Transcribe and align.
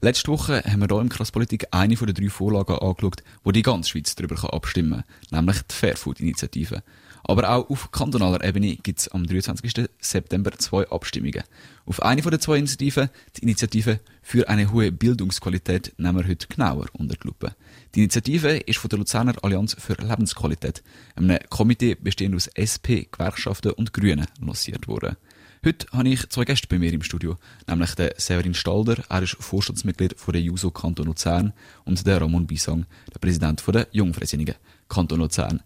Letzte 0.00 0.30
Woche 0.30 0.62
haben 0.62 0.78
wir 0.78 0.86
hier 0.86 1.00
im 1.00 1.08
Krasspolitik 1.08 1.66
eine 1.72 1.96
von 1.96 2.06
den 2.06 2.14
drei 2.14 2.30
Vorlagen 2.30 2.78
angeschaut, 2.78 3.24
wo 3.42 3.50
die 3.50 3.62
ganze 3.62 3.90
Schweiz 3.90 4.14
darüber 4.14 4.54
abstimmen 4.54 5.02
kann, 5.30 5.40
nämlich 5.40 5.60
die 5.62 5.74
Fairfood-Initiative. 5.74 6.84
Aber 7.24 7.50
auch 7.50 7.68
auf 7.68 7.90
kantonaler 7.90 8.44
Ebene 8.44 8.76
gibt 8.76 9.00
es 9.00 9.08
am 9.08 9.26
23. 9.26 9.88
September 9.98 10.52
zwei 10.52 10.88
Abstimmungen. 10.88 11.42
Auf 11.84 12.00
eine 12.00 12.22
von 12.22 12.30
den 12.30 12.40
zwei 12.40 12.58
Initiativen, 12.58 13.10
die 13.36 13.42
Initiative 13.42 13.98
für 14.22 14.48
eine 14.48 14.70
hohe 14.70 14.92
Bildungsqualität, 14.92 15.94
nehmen 15.98 16.18
wir 16.18 16.28
heute 16.28 16.46
genauer 16.46 16.86
unter 16.92 17.16
die 17.16 17.26
Lupe. 17.26 17.56
Die 17.96 18.00
Initiative 18.00 18.56
ist 18.56 18.78
von 18.78 18.90
der 18.90 19.00
Luzerner 19.00 19.34
Allianz 19.42 19.74
für 19.80 19.94
Lebensqualität, 19.94 20.84
einem 21.16 21.40
Komitee 21.50 21.96
bestehend 21.96 22.36
aus 22.36 22.46
SP, 22.54 23.10
Gewerkschaften 23.10 23.72
und 23.72 23.92
Grünen, 23.92 24.28
lanciert 24.40 24.86
worden. 24.86 25.16
Heute 25.64 25.86
habe 25.92 26.08
ich 26.08 26.28
zwei 26.28 26.44
Gäste 26.44 26.68
bei 26.68 26.78
mir 26.78 26.92
im 26.92 27.02
Studio, 27.02 27.36
nämlich 27.66 27.94
den 27.96 28.10
Severin 28.16 28.54
Stalder, 28.54 29.02
er 29.08 29.22
ist 29.22 29.36
Vorstandsmitglied 29.40 30.14
von 30.16 30.32
der 30.32 30.40
JUSO 30.40 30.70
Kanton 30.70 31.06
Luzern 31.06 31.52
und 31.84 32.06
der 32.06 32.20
Ramon 32.20 32.46
Bisang, 32.46 32.86
der 33.12 33.18
Präsident 33.18 33.60
von 33.60 33.74
der 33.74 33.88
Jungfreisinnigen 33.90 34.54
Kanton 34.88 35.18
Luzern. 35.18 35.60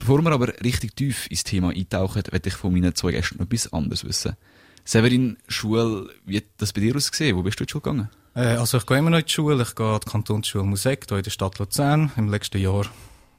Bevor 0.00 0.20
wir 0.22 0.32
aber 0.32 0.48
richtig 0.64 0.96
tief 0.96 1.28
ins 1.30 1.44
Thema 1.44 1.70
eintauchen, 1.70 2.24
werde 2.28 2.48
ich 2.48 2.56
von 2.56 2.72
meinen 2.72 2.94
zwei 2.96 3.12
Gästen 3.12 3.38
noch 3.38 3.46
etwas 3.46 3.72
anderes 3.72 4.04
wissen. 4.04 4.36
Severin, 4.84 5.36
Schule, 5.46 6.10
wie 6.24 6.38
hat 6.38 6.44
das 6.58 6.72
bei 6.72 6.80
dir 6.80 6.96
ausgesehen? 6.96 7.36
Wo 7.36 7.42
bist 7.42 7.60
du 7.60 7.62
in 7.62 7.66
die 7.66 7.70
Schule 7.70 7.82
gegangen? 7.82 8.10
Äh, 8.34 8.56
also 8.56 8.78
ich 8.78 8.86
gehe 8.86 8.98
immer 8.98 9.10
noch 9.10 9.18
in 9.18 9.26
die 9.26 9.32
Schule. 9.32 9.62
Ich 9.62 9.74
gehe 9.76 9.86
an 9.86 10.00
die 10.04 10.10
Kantonsschule 10.10 10.64
Musik 10.64 11.06
hier 11.08 11.18
in 11.18 11.22
der 11.22 11.30
Stadt 11.30 11.58
Luzern 11.58 12.10
im 12.16 12.28
letzten 12.28 12.58
Jahr. 12.58 12.86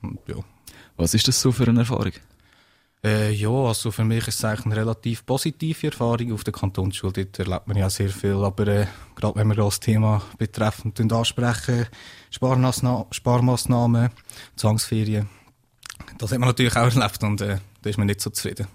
Und, 0.01 0.19
ja. 0.27 0.35
Was 0.95 1.13
ist 1.13 1.27
das 1.27 1.39
so 1.39 1.51
für 1.51 1.67
eine 1.67 1.81
Erfahrung? 1.81 2.13
Äh, 3.07 3.31
ja, 3.31 3.49
also 3.49 3.89
für 3.89 4.03
mich 4.03 4.27
ist 4.27 4.39
es 4.39 4.43
eigentlich 4.43 4.65
eine 4.65 4.75
relativ 4.75 5.25
positive 5.25 5.87
Erfahrung. 5.87 6.33
Auf 6.33 6.43
der 6.43 6.51
Kantonsschule 6.51 7.13
dort 7.13 7.39
erlebt 7.39 7.65
man 7.65 7.77
ja 7.77 7.89
sehr 7.89 8.09
viel, 8.09 8.43
aber 8.43 8.67
äh, 8.67 8.87
gerade 9.15 9.35
wenn 9.39 9.47
wir 9.47 9.55
das 9.55 9.79
Thema 9.79 10.21
betreffend 10.37 10.99
ansprechen, 11.13 11.85
Sparmaßnahmen, 12.31 13.05
Sparmaßnahmen, 13.11 14.09
Zwangsferien, 14.57 15.29
das 16.17 16.33
hat 16.33 16.39
man 16.39 16.49
natürlich 16.49 16.75
auch 16.75 16.93
erlebt 16.93 17.23
und 17.23 17.39
äh, 17.39 17.59
da 17.81 17.89
ist 17.89 17.97
man 17.97 18.07
nicht 18.07 18.19
so 18.19 18.29
zufrieden. 18.29 18.67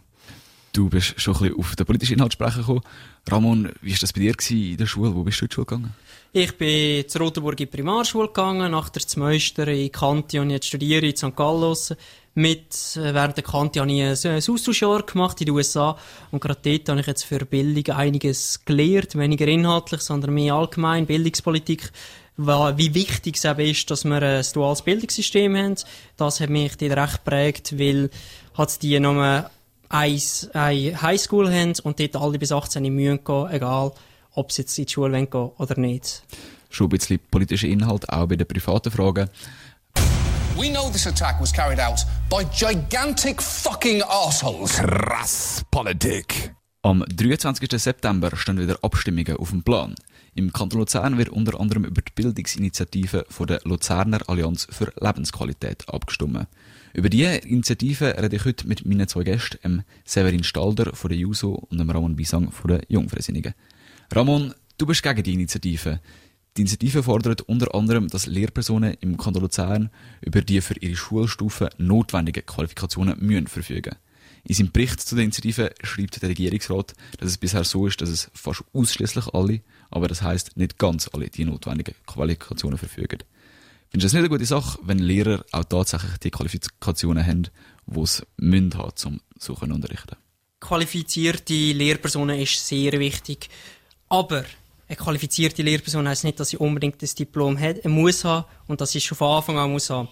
Du 0.72 0.88
bist 0.88 1.20
schon 1.20 1.34
ein 1.34 1.40
bisschen 1.40 1.58
auf 1.58 1.76
den 1.76 1.84
politischen 1.84 2.14
Inhalt 2.14 2.32
sprechen 2.32 2.60
gekommen. 2.60 2.80
Ramon, 3.28 3.70
wie 3.82 3.90
war 3.90 3.98
das 4.00 4.14
bei 4.14 4.20
dir 4.20 4.34
in 4.48 4.76
der 4.78 4.86
Schule? 4.86 5.14
Wo 5.14 5.24
bist 5.24 5.42
du 5.42 5.44
in 5.44 5.48
die 5.50 5.54
Schule 5.54 5.66
gegangen? 5.66 5.94
Ich 6.32 6.56
bin 6.56 7.06
zur 7.06 7.20
Rotenburg 7.20 7.60
in 7.60 7.66
die 7.66 7.76
Primarschule 7.76 8.28
gegangen, 8.28 8.72
nach 8.72 8.88
der 8.88 9.02
Zmeister 9.02 9.68
in 9.68 9.92
Kanti 9.92 10.38
und 10.38 10.48
jetzt 10.48 10.68
studiere 10.68 11.04
ich 11.04 11.22
in 11.22 11.30
St. 11.30 11.36
Gallos. 11.36 11.92
Mit, 12.34 12.96
äh, 12.96 13.12
während 13.12 13.36
der 13.36 13.44
Kanti 13.44 13.78
habe 13.78 13.92
ich 13.92 14.02
ein, 14.02 14.32
ein 14.32 14.42
Austauschjahr 14.48 15.02
gemacht 15.02 15.40
in 15.40 15.46
den 15.46 15.54
USA 15.54 15.98
und 16.30 16.40
gerade 16.40 16.60
dort 16.62 16.88
habe 16.88 17.00
ich 17.00 17.06
jetzt 17.06 17.24
für 17.24 17.44
Bildung 17.44 17.94
einiges 17.94 18.64
gelernt, 18.64 19.16
weniger 19.16 19.46
inhaltlich, 19.46 20.00
sondern 20.00 20.32
mehr 20.32 20.54
allgemein, 20.54 21.04
Bildungspolitik, 21.04 21.92
wie 22.38 22.94
wichtig 22.94 23.36
es 23.36 23.44
eben 23.44 23.60
ist, 23.60 23.90
dass 23.90 24.04
wir 24.04 24.22
ein 24.22 24.44
duales 24.54 24.80
Bildungssystem 24.80 25.54
haben. 25.54 25.74
Das 26.16 26.40
hat 26.40 26.48
mich 26.48 26.76
dort 26.78 26.96
recht 26.96 27.24
geprägt, 27.24 27.78
weil 27.78 28.08
hat 28.54 28.82
die 28.82 28.98
nur 28.98 29.50
eine 29.90 31.02
Highschool 31.02 31.52
haben 31.52 31.74
und 31.82 32.00
dort 32.00 32.16
alle 32.16 32.38
bis 32.38 32.50
18 32.50 32.82
in 32.84 32.94
Mühen 32.94 33.22
gehen, 33.22 33.50
egal 33.50 33.92
ob 34.34 34.52
sie 34.52 34.62
jetzt 34.62 34.78
in 34.78 34.86
die 34.86 34.92
Schule 34.92 35.26
gehen 35.26 35.50
oder 35.58 35.78
nicht. 35.78 36.22
Schon 36.70 36.86
ein 36.86 36.90
bisschen 36.90 37.20
politischer 37.30 37.68
Inhalt, 37.68 38.08
auch 38.08 38.26
bei 38.26 38.36
den 38.36 38.46
privaten 38.46 38.90
Fragen. 38.90 39.28
We 40.56 40.70
know 40.70 40.90
this 40.90 41.06
attack 41.06 41.40
was 41.40 41.52
carried 41.52 41.80
out 41.80 42.06
by 42.32 42.46
gigantic 42.50 43.42
fucking 43.42 44.02
assholes. 44.08 44.78
Krass 44.78 45.62
Politik. 45.70 46.54
Am 46.80 47.04
23. 47.06 47.68
September 47.78 48.34
stehen 48.36 48.58
wieder 48.58 48.78
Abstimmungen 48.80 49.36
auf 49.36 49.50
dem 49.50 49.62
Plan. 49.62 49.94
Im 50.34 50.50
Kanton 50.50 50.80
Luzern 50.80 51.18
wird 51.18 51.28
unter 51.28 51.60
anderem 51.60 51.84
über 51.84 52.00
die 52.00 52.12
Bildungsinitiative 52.14 53.26
von 53.28 53.48
der 53.48 53.60
Luzerner 53.64 54.20
Allianz 54.28 54.66
für 54.70 54.94
Lebensqualität 54.98 55.86
abgestimmt. 55.90 56.46
Über 56.94 57.10
diese 57.10 57.36
Initiative 57.36 58.16
rede 58.16 58.36
ich 58.36 58.46
heute 58.46 58.66
mit 58.66 58.86
meinen 58.86 59.08
zwei 59.08 59.24
Gästen, 59.24 59.58
dem 59.62 59.82
Severin 60.06 60.42
Stalder 60.42 60.96
von 60.96 61.10
der 61.10 61.18
JUSO 61.18 61.66
und 61.68 61.78
dem 61.78 61.90
Ramon 61.90 62.16
Bisang 62.16 62.50
von 62.50 62.68
der 62.68 62.80
Jungfreisinnigen. 62.88 63.52
Ramon, 64.10 64.54
du 64.78 64.86
bist 64.86 65.02
gegen 65.02 65.22
die 65.22 65.34
Initiative. 65.34 66.00
Die 66.56 66.62
Initiative 66.62 67.02
fordert 67.02 67.40
unter 67.42 67.74
anderem, 67.74 68.08
dass 68.08 68.26
Lehrpersonen 68.26 68.94
im 69.00 69.16
Kanton 69.16 69.42
Luzern 69.42 69.90
über 70.20 70.42
die 70.42 70.60
für 70.60 70.78
ihre 70.78 70.96
Schulstufe 70.96 71.70
notwendigen 71.78 72.44
Qualifikationen 72.44 73.16
müssen 73.20 73.46
verfügen. 73.46 73.96
In 74.44 74.54
seinem 74.54 74.70
Bericht 74.70 75.00
zu 75.00 75.14
der 75.14 75.24
Initiative 75.24 75.72
schreibt 75.82 76.20
der 76.20 76.28
Regierungsrat, 76.28 76.94
dass 77.18 77.30
es 77.30 77.38
bisher 77.38 77.64
so 77.64 77.86
ist, 77.86 78.02
dass 78.02 78.10
es 78.10 78.30
fast 78.34 78.64
ausschließlich 78.74 79.28
alle, 79.28 79.62
aber 79.90 80.08
das 80.08 80.20
heißt 80.20 80.56
nicht 80.58 80.78
ganz 80.78 81.08
alle, 81.12 81.30
die 81.30 81.46
notwendigen 81.46 81.94
Qualifikationen 82.06 82.76
verfügen. 82.76 83.20
Findest 83.88 83.92
du 83.92 83.98
das 83.98 84.12
nicht 84.12 84.20
eine 84.20 84.28
gute 84.28 84.44
Sache, 84.44 84.78
wenn 84.82 84.98
Lehrer 84.98 85.44
auch 85.52 85.64
tatsächlich 85.64 86.18
die 86.18 86.30
Qualifikationen 86.30 87.26
haben, 87.26 87.44
die 87.86 88.06
sie 88.06 88.24
müssen 88.36 88.74
haben, 88.74 88.92
um 89.04 89.20
so 89.38 89.54
zu 89.54 89.64
unterrichten? 89.64 90.16
Qualifizierte 90.60 91.54
Lehrpersonen 91.54 92.38
ist 92.40 92.66
sehr 92.66 92.92
wichtig. 92.98 93.48
Aber 94.08 94.44
eine 94.92 94.96
qualifizierte 94.96 95.62
Lehrperson 95.62 96.06
heisst 96.06 96.24
nicht, 96.24 96.38
dass 96.38 96.50
sie 96.50 96.58
unbedingt 96.58 97.00
das 97.00 97.14
Diplom 97.14 97.58
hat, 97.58 97.84
muss 97.86 98.24
haben 98.24 98.44
und 98.66 98.80
dass 98.80 98.92
sie 98.92 99.00
schon 99.00 99.16
von 99.16 99.36
Anfang 99.36 99.58
an 99.58 99.72
muss 99.72 99.88
haben. 99.88 100.08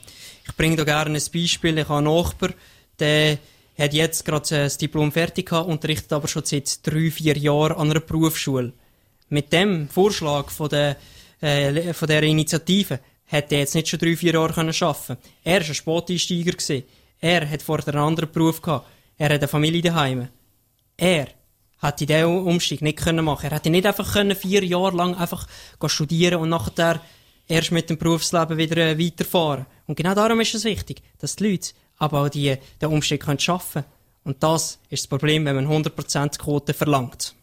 Ich 0.46 0.56
bringe 0.56 0.76
da 0.76 0.84
gerne 0.84 1.18
ein 1.18 1.22
Beispiel. 1.32 1.78
Ich 1.78 1.88
habe 1.88 1.98
einen 1.98 2.14
Nachbar, 2.14 2.50
der 2.98 3.38
hat 3.78 3.92
jetzt 3.92 4.24
gerade 4.24 4.48
das 4.48 4.78
Diplom 4.78 5.12
fertig 5.12 5.50
gehabt, 5.50 5.68
unterrichtet 5.68 6.12
aber 6.12 6.28
schon 6.28 6.44
seit 6.44 6.86
drei, 6.86 7.10
vier 7.10 7.36
Jahren 7.36 7.76
an 7.76 7.90
einer 7.90 8.00
Berufsschule. 8.00 8.72
Mit 9.28 9.52
dem 9.52 9.88
Vorschlag 9.88 10.50
von 10.50 10.70
der, 10.70 10.96
äh, 11.40 11.92
von 11.92 12.08
der 12.08 12.22
Initiative 12.22 13.00
hätte 13.26 13.56
er 13.56 13.60
jetzt 13.60 13.74
nicht 13.74 13.88
schon 13.88 13.98
drei, 13.98 14.16
vier 14.16 14.32
Jahre 14.32 14.54
können 14.54 14.74
arbeiten 14.80 15.18
Er 15.44 15.60
war 15.60 15.68
ein 15.68 15.74
Sporteinsteiger. 15.74 16.82
Er 17.20 17.48
hat 17.48 17.62
vorher 17.62 17.88
einen 17.88 18.02
anderen 18.02 18.32
Beruf 18.32 18.62
gehabt. 18.62 18.88
Er 19.18 19.26
hat 19.26 19.40
eine 19.40 19.48
Familie 19.48 19.82
daheim. 19.82 20.28
Er 20.96 21.28
hätte 21.80 22.06
diesen 22.06 22.24
Umstieg 22.24 22.82
nicht 22.82 22.98
können 22.98 23.24
machen. 23.24 23.46
Er 23.46 23.56
hätte 23.56 23.70
nicht 23.70 23.86
einfach 23.86 24.12
können 24.12 24.36
vier 24.36 24.64
Jahre 24.64 24.96
lang 24.96 25.14
einfach 25.14 25.46
studieren 25.86 26.40
und 26.40 26.50
nachher 26.50 27.00
erst 27.48 27.72
mit 27.72 27.90
dem 27.90 27.98
Berufsleben 27.98 28.56
wieder 28.56 28.76
äh, 28.76 28.98
weiterfahren. 28.98 29.66
Und 29.86 29.96
genau 29.96 30.14
darum 30.14 30.40
ist 30.40 30.54
es 30.54 30.64
wichtig, 30.64 31.02
dass 31.18 31.36
die 31.36 31.50
Leute 31.50 31.70
aber 31.98 32.22
auch 32.22 32.28
die, 32.28 32.56
den 32.80 32.88
Umstieg 32.88 33.22
können 33.22 33.38
schaffen. 33.38 33.84
Und 34.24 34.42
das 34.42 34.78
ist 34.88 35.04
das 35.04 35.08
Problem, 35.08 35.44
wenn 35.44 35.56
man 35.56 35.66
100% 35.66 36.38
Quote 36.38 36.74
verlangt. 36.74 37.34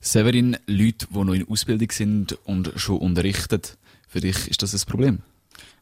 Severin, 0.00 0.58
Leute, 0.66 1.06
die 1.10 1.24
noch 1.24 1.32
in 1.32 1.48
Ausbildung 1.48 1.90
sind 1.90 2.38
und 2.44 2.72
schon 2.76 2.98
unterrichten, 2.98 3.62
für 4.06 4.20
dich 4.20 4.48
ist 4.48 4.62
das 4.62 4.74
ein 4.74 4.86
Problem? 4.86 5.22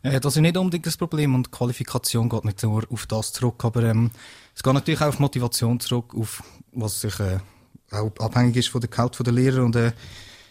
Äh, 0.03 0.21
das 0.21 0.37
ist 0.37 0.43
nicht 0.43 0.57
unbedingt 0.57 0.87
das 0.87 0.97
Problem 0.97 1.35
und 1.35 1.51
Qualifikation 1.51 2.29
geht 2.29 2.45
nicht 2.45 2.63
nur 2.63 2.85
auf 2.91 3.07
das 3.07 3.33
zurück, 3.33 3.65
aber 3.65 3.83
ähm, 3.85 4.11
es 4.55 4.63
geht 4.63 4.73
natürlich 4.73 5.01
auch 5.01 5.09
auf 5.09 5.19
Motivation 5.19 5.81
zurück, 5.81 6.15
auf 6.15 6.43
was 6.73 7.01
sich 7.01 7.19
äh, 7.21 7.39
auch 7.93 8.13
abhängig 8.19 8.57
ist 8.57 8.69
von 8.69 8.81
der 8.81 8.91
Gehalt 8.91 9.19
der 9.19 9.33
Lehrer 9.33 9.65
und 9.65 9.77
äh, 9.77 9.93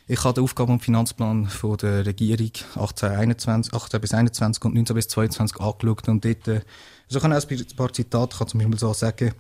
ich 0.08 0.24
habe 0.24 0.34
den 0.34 0.44
Aufgaben- 0.44 0.74
und 0.74 0.84
Finanzplan 0.84 1.48
von 1.48 1.78
der 1.78 2.06
Regierung 2.06 2.52
18, 2.76 3.12
21, 3.12 3.74
18 3.74 4.02
bis 4.02 4.14
21 4.14 4.66
und 4.66 4.76
19 4.76 4.96
bis 4.96 5.08
22 5.08 5.62
angeschaut 5.62 6.10
und 6.10 6.26
dort, 6.26 6.48
äh, 6.48 6.62
so 7.08 7.20
kann 7.20 7.32
ich 7.32 7.50
ein 7.50 7.76
paar 7.76 7.94
Zitate, 7.94 8.38
kann 8.38 8.48
zum 8.48 8.60
Beispiel 8.60 8.80
so 8.80 8.94
sagen, 8.94 9.34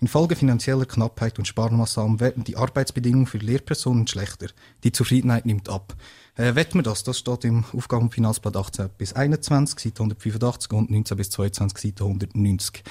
infolge 0.00 0.36
finanzieller 0.36 0.86
Knappheit 0.86 1.38
und 1.38 1.46
Sparmaßnahmen 1.46 2.20
werden 2.20 2.44
die 2.44 2.56
Arbeitsbedingungen 2.56 3.26
für 3.26 3.38
Lehrpersonen 3.38 4.06
schlechter. 4.06 4.48
Die 4.84 4.92
Zufriedenheit 4.92 5.46
nimmt 5.46 5.68
ab. 5.68 5.94
Äh, 6.36 6.54
wetten 6.54 6.78
wir 6.78 6.82
das? 6.82 7.04
Das 7.04 7.18
steht 7.18 7.44
im 7.44 7.64
Aufgaben- 7.72 8.04
und 8.04 8.14
Finanzplan 8.14 8.56
18 8.56 8.90
bis 8.98 9.14
21, 9.14 9.78
Seite 9.78 10.02
185 10.02 10.72
und 10.72 10.90
19 10.90 11.16
bis 11.16 11.30
22, 11.30 11.78
Seite 11.78 12.04
190. 12.04 12.82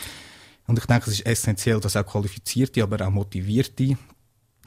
Und 0.67 0.79
ich 0.79 0.85
denke, 0.85 1.09
es 1.09 1.19
ist 1.19 1.25
essentiell, 1.25 1.79
dass 1.79 1.95
auch 1.95 2.05
qualifizierte, 2.05 2.83
aber 2.83 3.05
auch 3.05 3.11
motivierte 3.11 3.97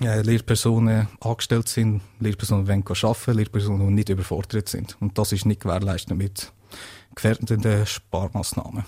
äh, 0.00 0.22
Lehrpersonen 0.22 1.08
angestellt 1.20 1.68
sind, 1.68 2.00
Lehrpersonen 2.20 2.66
wollen 2.66 2.84
arbeiten, 2.86 3.36
Lehrpersonen, 3.36 3.88
die 3.88 3.94
nicht 3.94 4.08
überfordert 4.08 4.68
sind. 4.68 4.96
Und 5.00 5.18
das 5.18 5.32
ist 5.32 5.46
nicht 5.46 5.60
gewährleistet 5.60 6.16
mit 6.16 6.52
gefährdenden 7.14 7.86
Sparmaßnahmen. 7.86 8.84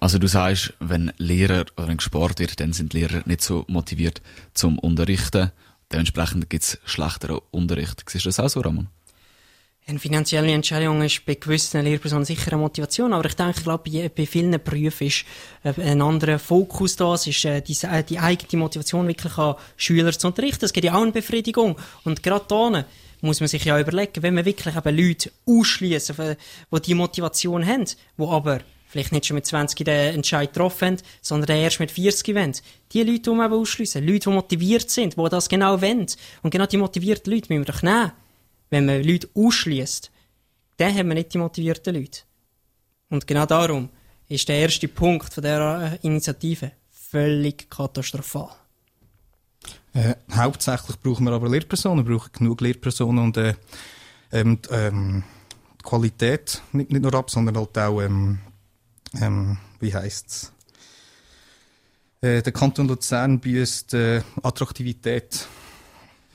Also 0.00 0.18
du 0.18 0.26
sagst, 0.26 0.74
wenn 0.80 1.12
Lehrer 1.18 1.66
oder 1.76 1.94
gespart 1.94 2.38
wird, 2.38 2.58
dann 2.60 2.72
sind 2.72 2.94
Lehrer 2.94 3.22
nicht 3.26 3.42
so 3.42 3.64
motiviert 3.68 4.22
zum 4.54 4.78
Unterrichten. 4.78 5.52
Dementsprechend 5.92 6.48
gibt 6.48 6.64
es 6.64 6.78
schlechteren 6.84 7.40
Unterricht. 7.50 8.04
Siehst 8.08 8.24
du 8.24 8.28
das 8.28 8.40
auch 8.40 8.48
so, 8.48 8.60
Ramon? 8.60 8.88
Eine 9.90 9.98
finanzielle 9.98 10.52
Entscheidung 10.52 11.02
ist 11.02 11.26
bei 11.26 11.34
gewissen 11.34 11.82
Lehrpersonen 11.82 12.24
sicher 12.24 12.52
eine 12.52 12.60
Motivation, 12.60 13.12
aber 13.12 13.26
ich 13.26 13.34
denke, 13.34 13.60
glaube, 13.60 14.08
bei, 14.08 14.24
vielen 14.24 14.52
Berufen 14.62 15.08
ist 15.08 15.24
äh, 15.64 15.72
ein 15.82 16.00
anderer 16.00 16.38
Fokus 16.38 16.94
da. 16.94 17.14
Es 17.14 17.26
ist 17.26 17.44
äh, 17.44 17.60
die, 17.60 17.76
äh, 17.82 18.04
die 18.04 18.20
eigene 18.20 18.62
Motivation, 18.62 19.08
wirklich 19.08 19.36
an 19.36 19.56
Schüler 19.76 20.12
zu 20.12 20.28
unterrichten. 20.28 20.64
Es 20.64 20.72
gibt 20.72 20.84
ja 20.84 20.94
auch 20.94 21.02
eine 21.02 21.10
Befriedigung. 21.10 21.76
Und 22.04 22.22
gerade 22.22 22.44
da 22.46 22.84
muss 23.20 23.40
man 23.40 23.48
sich 23.48 23.64
ja 23.64 23.80
überlegen, 23.80 24.22
wenn 24.22 24.34
man 24.34 24.44
wirklich 24.44 24.76
eben 24.76 24.96
Leute 24.96 25.32
ausschließen, 25.44 26.36
die 26.72 26.80
die 26.82 26.94
Motivation 26.94 27.66
haben, 27.66 27.86
die 27.86 28.24
aber 28.24 28.60
vielleicht 28.86 29.10
nicht 29.10 29.26
schon 29.26 29.34
mit 29.34 29.46
20 29.46 29.84
den 29.84 30.14
Entscheid 30.14 30.52
getroffen 30.52 30.86
haben, 30.86 30.96
sondern 31.20 31.56
erst 31.56 31.80
mit 31.80 31.90
40 31.90 32.36
wollen. 32.36 32.54
Die 32.92 33.02
Leute, 33.02 33.22
die 33.22 33.30
man 33.30 33.50
eben 33.50 33.60
ausschliessen, 33.60 34.06
Leute, 34.06 34.30
die 34.30 34.36
motiviert 34.36 34.88
sind, 34.88 35.16
die 35.16 35.28
das 35.28 35.48
genau 35.48 35.82
wollen. 35.82 36.06
Und 36.44 36.50
genau 36.50 36.66
die 36.66 36.76
motivierten 36.76 37.32
Leute 37.32 37.52
müssen 37.52 37.66
wir 37.66 37.72
doch 37.72 37.82
nehmen 37.82 38.12
wenn 38.70 38.86
man 38.86 39.02
Leute 39.02 39.28
ausschließt, 39.34 40.10
dann 40.76 40.94
haben 40.94 41.08
wir 41.08 41.14
nicht 41.14 41.34
die 41.34 41.38
motivierten 41.38 41.94
Leute. 41.94 42.20
Und 43.10 43.26
genau 43.26 43.44
darum 43.44 43.90
ist 44.28 44.48
der 44.48 44.56
erste 44.56 44.88
Punkt 44.88 45.34
von 45.34 45.42
dieser 45.42 46.02
Initiative 46.02 46.72
völlig 46.90 47.68
katastrophal. 47.68 48.50
Äh, 49.92 50.14
hauptsächlich 50.32 50.98
brauchen 51.00 51.24
wir 51.24 51.32
aber 51.32 51.48
Lehrpersonen, 51.48 52.04
brauchen 52.04 52.30
genug 52.32 52.60
Lehrpersonen 52.60 53.24
und 53.24 53.36
äh, 53.36 53.54
ähm, 54.30 54.58
ähm, 54.70 55.24
die 55.80 55.82
Qualität 55.82 56.62
nicht, 56.72 56.92
nicht 56.92 57.02
nur 57.02 57.14
ab, 57.14 57.28
sondern 57.30 57.56
halt 57.56 57.76
auch, 57.76 58.00
ähm, 58.00 58.38
ähm, 59.20 59.58
wie 59.80 59.92
heisst's? 59.92 60.52
Äh, 62.20 62.42
der 62.42 62.52
Kanton 62.52 62.86
Luzern 62.86 63.40
büßt 63.40 63.94
äh, 63.94 64.22
Attraktivität 64.42 65.48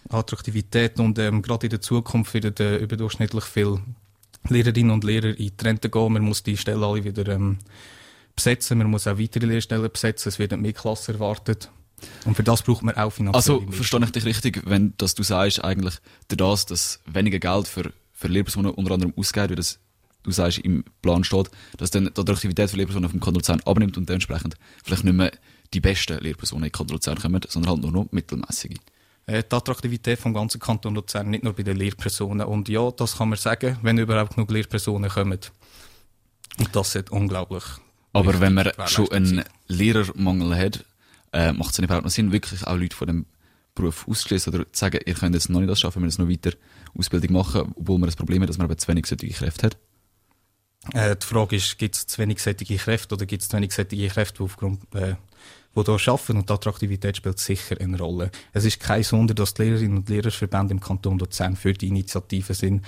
Attraktivität 0.10 1.00
und 1.00 1.18
ähm, 1.20 1.42
gerade 1.42 1.68
in 1.68 1.72
der 1.72 1.82
Zukunft 1.82 2.34
werden 2.34 2.54
äh, 2.60 2.78
überdurchschnittlich 2.78 3.44
viele 3.44 3.82
Lehrerinnen 4.50 4.92
und 4.92 5.04
Lehrer 5.04 5.30
in 5.30 5.36
die 5.38 5.64
Rente 5.64 5.90
gehen. 5.90 6.14
Man 6.14 6.24
muss 6.24 6.44
die 6.44 6.58
Stellen 6.58 6.84
alle 6.84 7.04
wieder 7.04 7.28
ähm, 7.28 7.58
besetzen, 8.36 8.78
man 8.78 8.90
muss 8.90 9.08
auch 9.08 9.18
weitere 9.18 9.46
Lehrstellen 9.46 9.90
besetzen, 9.92 10.30
es 10.30 10.40
werden 10.40 10.62
mehr 10.62 10.74
Klassen 10.74 11.16
erwartet. 11.16 11.70
Und 12.26 12.36
für 12.36 12.44
das 12.44 12.62
braucht 12.62 12.84
man 12.84 12.96
auch 12.96 13.10
finanzielle 13.10 13.60
Also, 13.62 13.72
verstehe 13.72 14.04
ich 14.04 14.12
dich 14.12 14.26
richtig, 14.26 14.62
wenn 14.66 14.94
dass 14.98 15.16
du 15.16 15.24
sagst, 15.24 15.64
eigentlich, 15.64 15.96
das, 16.28 16.66
dass 16.66 17.00
weniger 17.06 17.40
Geld 17.40 17.68
für, 17.68 17.94
für 18.14 18.28
Lehrpersonen 18.28 18.72
unter 18.72 18.94
anderem 18.94 19.14
ausgeht, 19.16 19.50
wie 19.50 19.56
das 19.56 19.80
du 20.24 20.32
sagst, 20.32 20.60
im 20.60 20.84
Plan 21.02 21.24
steht, 21.24 21.50
dass 21.78 21.92
dann 21.92 22.06
die 22.14 22.20
Attraktivität 22.20 22.70
für 22.70 22.78
Lehrpersonen 22.78 23.06
auf 23.06 23.12
dem 23.12 23.22
Kanton 23.22 23.36
Luzern 23.36 23.62
abnimmt 23.62 23.98
und 23.98 24.10
dementsprechend 24.10 24.56
vielleicht 24.84 25.04
nicht 25.04 25.16
mehr 25.16 25.32
die 25.74 25.80
besten 25.80 26.20
Lehrpersonen 26.20 26.66
in 26.66 26.72
Kanton 26.72 26.96
Luzern 26.96 27.18
kommen, 27.18 27.42
sondern 27.48 27.72
halt 27.72 27.82
nur 27.82 27.92
noch 27.92 28.12
mittelmäßige. 28.12 28.78
Äh, 29.28 29.44
die 29.44 29.56
Attraktivität 29.56 30.20
vom 30.20 30.34
ganzen 30.34 30.60
Kanton 30.60 30.96
Luzern, 30.96 31.30
nicht 31.30 31.44
nur 31.44 31.54
bei 31.54 31.64
den 31.64 31.78
Lehrpersonen. 31.78 32.46
Und 32.46 32.70
ja, 32.70 32.92
das 32.92 33.18
kann 33.18 33.30
man 33.30 33.38
sagen, 33.38 33.78
wenn 33.82 33.98
überhaupt 33.98 34.36
genug 34.36 34.52
Lehrpersonen 34.52 35.10
kommen. 35.10 35.40
Und 36.60 36.76
das 36.76 36.96
ist 36.96 37.10
unglaublich. 37.12 37.64
Aber 38.14 38.40
wenn 38.40 38.54
man 38.54 38.72
schon 38.86 39.12
einen 39.12 39.44
Lehrermangel 39.68 40.56
hat, 40.56 40.86
äh, 41.34 41.52
macht 41.52 41.74
es 41.74 41.80
überhaupt 41.80 42.06
noch 42.06 42.12
Sinn, 42.12 42.32
wirklich 42.32 42.66
auch 42.66 42.78
Leute 42.78 42.96
von 42.96 43.08
dem 43.08 43.26
Beruf 43.74 44.08
auszuschließen 44.08 44.54
oder 44.54 44.64
zu 44.72 44.80
sagen, 44.80 45.02
ihr 45.06 45.14
könnt 45.14 45.36
jetzt 45.36 45.50
noch 45.50 45.60
nicht 45.60 45.70
das 45.70 45.82
schaffen, 45.82 46.02
wir 46.02 46.06
müssen 46.06 46.22
noch 46.22 46.32
weiter 46.32 46.56
Ausbildung 46.98 47.34
machen, 47.34 47.74
obwohl 47.76 48.00
man 48.00 48.08
das 48.08 48.16
Problem 48.16 48.42
hat, 48.42 48.48
dass 48.48 48.58
man 48.58 48.66
aber 48.66 48.78
zu 48.78 48.88
wenig 48.88 49.06
solche 49.06 49.28
Kräfte 49.28 49.66
hat? 49.66 49.78
Äh, 50.94 51.18
die 51.18 51.26
Frage 51.26 51.58
ist, 51.58 51.78
gibt 51.78 51.96
es 51.96 52.08
zu 52.08 52.20
wenig 52.20 52.40
sättige 52.40 52.78
Kräfte 52.78 53.16
oder 53.16 53.26
gibt 53.26 53.42
es 53.42 53.50
zu 53.50 53.58
wenig 53.58 53.74
sättige 53.74 54.08
Kräfte, 54.08 54.38
die 54.38 54.44
aufgrund 54.44 54.96
äh, 54.96 55.16
die 55.76 55.84
hier 55.84 56.14
arbeiten 56.14 56.38
und 56.38 56.50
die 56.50 56.54
Attraktivität 56.54 57.18
spielt 57.18 57.40
sicher 57.40 57.76
eine 57.80 57.98
Rolle. 57.98 58.32
Es 58.54 58.66
ist 58.66 58.80
kein 58.80 59.04
Wunder, 59.12 59.34
dass 59.34 59.54
die 59.54 59.64
Lehrerinnen 59.64 59.98
und 59.98 60.10
Lehrerverbände 60.10 60.74
im 60.74 60.80
Kanton 60.80 61.20
Luzern 61.20 61.56
für 61.56 61.74
die 61.74 61.90
Initiative 61.90 62.54
sind. 62.54 62.86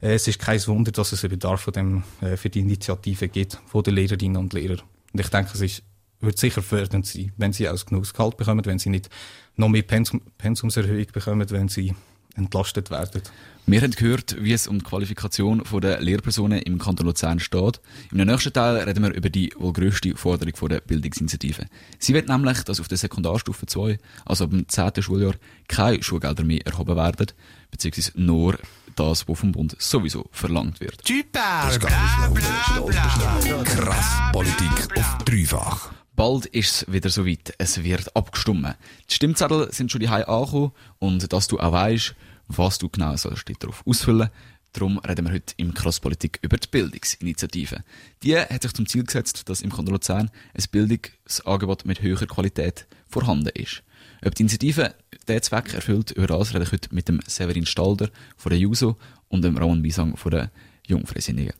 Äh, 0.00 0.14
es 0.14 0.28
ist 0.28 0.38
kein 0.38 0.64
Wunder, 0.66 0.92
dass 0.92 1.12
es 1.12 1.24
einen 1.24 1.32
Bedarf 1.32 1.68
äh, 1.68 2.36
für 2.36 2.50
die 2.50 2.60
Initiative 2.60 3.28
gibt, 3.28 3.58
von 3.66 3.82
den 3.82 3.94
Lehrerinnen 3.94 4.36
und 4.36 4.52
Lehrern. 4.52 4.82
Und 5.12 5.20
ich 5.20 5.28
denke, 5.28 5.50
es 5.54 5.60
ist, 5.60 5.82
wird 6.20 6.38
sicher 6.38 6.62
fördernd 6.62 7.06
sein, 7.06 7.32
wenn 7.36 7.52
sie 7.52 7.68
auch 7.68 7.84
genug 7.84 8.10
Gehalt 8.12 8.36
bekommen, 8.36 8.64
wenn 8.64 8.78
sie 8.78 8.90
nicht 8.90 9.10
noch 9.56 9.68
mehr 9.68 9.82
Pensum, 9.82 10.22
Pensumserhöhung 10.38 11.06
bekommen, 11.12 11.50
wenn 11.50 11.68
sie 11.68 11.94
entlastet 12.36 12.90
werden. 12.90 13.22
Wir 13.64 13.80
haben 13.80 13.92
gehört, 13.92 14.36
wie 14.42 14.52
es 14.52 14.66
um 14.66 14.78
die 14.78 14.84
Qualifikation 14.84 15.62
der 15.80 16.00
Lehrpersonen 16.00 16.60
im 16.62 16.78
Kanton 16.78 17.06
Luzern 17.06 17.38
steht. 17.38 17.80
Im 18.10 18.18
nächsten 18.18 18.52
Teil 18.52 18.76
reden 18.78 19.04
wir 19.04 19.14
über 19.14 19.30
die 19.30 19.52
wohl 19.56 19.72
grösste 19.72 20.16
Forderung 20.16 20.68
der 20.68 20.80
Bildungsinitiative. 20.80 21.66
Sie 21.98 22.12
wird 22.12 22.28
nämlich, 22.28 22.64
dass 22.64 22.80
auf 22.80 22.88
der 22.88 22.98
Sekundarstufe 22.98 23.66
2, 23.66 23.98
also 24.24 24.44
ab 24.44 24.50
dem 24.50 24.68
10. 24.68 25.02
Schuljahr, 25.02 25.34
keine 25.68 26.02
Schulgelder 26.02 26.42
mehr 26.42 26.66
erhoben 26.66 26.96
werden, 26.96 27.28
beziehungsweise 27.70 28.12
nur 28.16 28.58
das, 28.96 29.28
was 29.28 29.38
vom 29.38 29.52
Bund 29.52 29.76
sowieso 29.78 30.26
verlangt 30.32 30.80
wird. 30.80 31.04
Typer! 31.04 31.78
Bla, 31.78 32.28
bla, 32.28 32.84
bla, 32.84 33.62
Krass 33.64 34.32
Politik 34.32 34.98
auf 34.98 35.18
dreifach. 35.24 36.01
Bald 36.22 36.46
ist 36.46 36.70
es 36.70 36.92
wieder 36.92 37.10
soweit. 37.10 37.52
Es 37.58 37.82
wird 37.82 38.14
abgestimmt. 38.14 38.76
Die 39.10 39.14
Stimmzettel 39.14 39.72
sind 39.72 39.90
schon 39.90 40.00
die 40.00 40.06
angekommen 40.06 40.70
und 41.00 41.32
dass 41.32 41.48
du 41.48 41.58
auch 41.58 41.72
weißt, 41.72 42.14
was 42.46 42.78
du 42.78 42.88
genau 42.88 43.16
sollst 43.16 43.50
darauf 43.58 43.84
ausfüllen 43.84 44.30
Darum 44.72 44.98
reden 44.98 45.26
wir 45.26 45.32
heute 45.32 45.52
im 45.56 45.74
Crosspolitik 45.74 46.38
über 46.42 46.58
die 46.58 46.68
Bildungsinitiative. 46.68 47.82
Die 48.22 48.38
hat 48.38 48.62
sich 48.62 48.72
zum 48.72 48.86
Ziel 48.86 49.02
gesetzt, 49.02 49.48
dass 49.48 49.62
im 49.62 49.72
Kanton 49.72 49.94
Luzern 49.94 50.30
ein 50.54 50.64
Bildungsangebot 50.70 51.86
mit 51.86 52.02
höherer 52.02 52.26
Qualität 52.26 52.86
vorhanden 53.08 53.50
ist. 53.54 53.82
Ob 54.24 54.36
die 54.36 54.42
Initiative 54.42 54.94
diesen 55.26 55.42
Zweck 55.42 55.74
erfüllt, 55.74 56.12
über 56.12 56.28
das 56.28 56.54
rede 56.54 56.62
ich 56.62 56.70
heute 56.70 56.94
mit 56.94 57.08
dem 57.08 57.18
Severin 57.26 57.66
Stalder 57.66 58.10
von 58.36 58.50
der 58.50 58.60
JUSO 58.60 58.96
und 59.26 59.42
dem 59.42 59.56
Ramon 59.56 59.82
Wiesang 59.82 60.16
von 60.16 60.30
der 60.30 60.52
Jungfreisinnigen. 60.86 61.54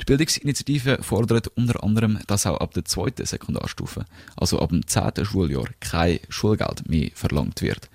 Die 0.00 0.04
Bildungsinitiative 0.04 0.98
fordert 1.02 1.48
unter 1.48 1.82
anderem, 1.82 2.18
dass 2.26 2.46
auch 2.46 2.58
ab 2.58 2.74
der 2.74 2.84
zweiten 2.84 3.26
Sekundarstufe, 3.26 4.04
also 4.36 4.60
ab 4.60 4.70
dem 4.70 4.86
zehnten 4.86 5.24
Schuljahr, 5.24 5.68
kein 5.80 6.20
Schulgeld 6.28 6.88
mehr 6.88 7.10
verlangt 7.14 7.62
wird. 7.62 7.88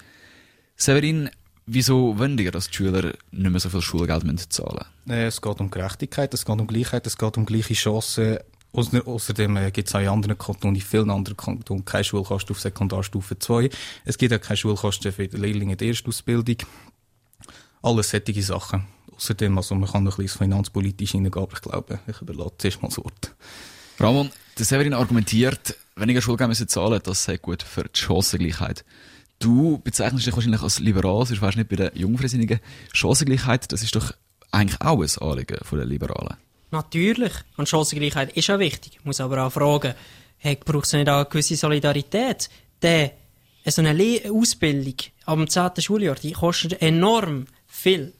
Severin, 0.75 1.29
Wieso 1.73 2.17
wollen 2.17 2.37
ihr, 2.39 2.51
dass 2.51 2.67
die 2.69 2.75
Schüler 2.75 3.13
nicht 3.31 3.51
mehr 3.51 3.59
so 3.59 3.69
viel 3.69 3.81
Schulgeld 3.81 4.23
müssen 4.23 4.49
zahlen 4.49 4.85
müssen? 5.05 5.19
Es 5.19 5.41
geht 5.41 5.59
um 5.59 5.69
Gerechtigkeit, 5.69 6.33
es 6.33 6.43
geht 6.43 6.59
um 6.59 6.67
Gleichheit, 6.67 7.05
es 7.07 7.17
geht 7.17 7.37
um 7.37 7.45
gleiche 7.45 7.75
Chancen. 7.75 8.39
Außerdem 8.73 9.57
äh, 9.57 9.71
gibt 9.71 9.87
es 9.87 9.95
auch 9.95 9.99
in 9.99 10.07
anderen 10.07 10.37
Kantonen, 10.37 10.75
in 10.75 10.81
vielen 10.81 11.09
anderen 11.09 11.37
Kantonen, 11.37 11.85
keine 11.85 12.03
Schulkosten 12.03 12.55
auf 12.55 12.61
Sekundarstufe 12.61 13.37
2. 13.37 13.69
Es 14.05 14.17
gibt 14.17 14.33
auch 14.33 14.41
keine 14.41 14.57
Schulkosten 14.57 15.11
für 15.11 15.27
die 15.27 15.37
Lehrlinge 15.37 15.75
der 15.75 15.89
Erstausbildung. 15.89 16.57
Alles 17.81 18.09
solche 18.09 18.43
Sachen. 18.43 18.85
Außerdem, 19.15 19.57
also 19.57 19.75
man 19.75 19.89
kann 19.89 20.03
noch 20.03 20.17
ein 20.17 20.23
bisschen 20.23 20.39
finanzpolitisch 20.39 21.11
hineingehen, 21.11 21.43
aber 21.43 21.53
ich 21.53 21.61
glaube, 21.61 21.99
ich 22.07 22.21
überlasse 22.21 22.53
zuerst 22.57 22.81
mal 22.81 22.87
das 22.89 22.97
Wort. 22.97 23.35
Ramon, 23.99 24.31
der 24.57 24.65
Severin 24.65 24.93
argumentiert, 24.93 25.75
weniger 25.95 26.21
Schulgeld 26.21 26.47
müssen 26.47 26.67
zahlen, 26.67 26.99
das 27.03 27.23
sei 27.23 27.37
gut 27.37 27.61
für 27.63 27.83
die 27.83 27.99
Chancengleichheit. 27.99 28.83
Du 29.39 29.79
bezeichnest 29.79 30.25
dich 30.25 30.35
wahrscheinlich 30.35 30.61
als 30.61 30.79
liberal, 30.79 31.25
sonst 31.25 31.41
wärst 31.41 31.57
nicht 31.57 31.69
bei 31.69 31.75
der 31.75 31.95
Jungfreisinnigen. 31.95 32.59
Chancengleichheit, 32.93 33.71
das 33.71 33.83
ist 33.83 33.95
doch 33.95 34.11
eigentlich 34.51 34.81
auch 34.81 35.01
ein 35.01 35.29
Anliegen 35.29 35.57
der 35.71 35.85
Liberalen. 35.85 36.37
Natürlich. 36.71 37.33
Und 37.57 37.67
Chancengleichheit 37.67 38.35
ist 38.35 38.49
auch 38.49 38.59
wichtig. 38.59 38.93
Ich 38.99 39.05
muss 39.05 39.19
aber 39.19 39.45
auch 39.45 39.51
fragen, 39.51 39.93
hey, 40.37 40.57
braucht 40.63 40.85
es 40.85 40.93
nicht 40.93 41.09
auch 41.09 41.17
eine 41.17 41.25
gewisse 41.25 41.55
Solidarität? 41.55 42.49
Denn 42.81 43.11
so 43.65 43.81
eine 43.81 44.21
Ausbildung 44.31 44.95
am 45.25 45.47
10. 45.47 45.71
Schuljahr, 45.79 46.15
die 46.15 46.31
kostet 46.31 46.81
enorm 46.81 47.45
viel. 47.81 48.13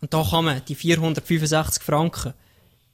Und 0.00 0.14
da 0.14 0.22
kann 0.22 0.44
man 0.44 0.62
die 0.64 0.74
465 0.74 1.82
Franken 1.82 2.34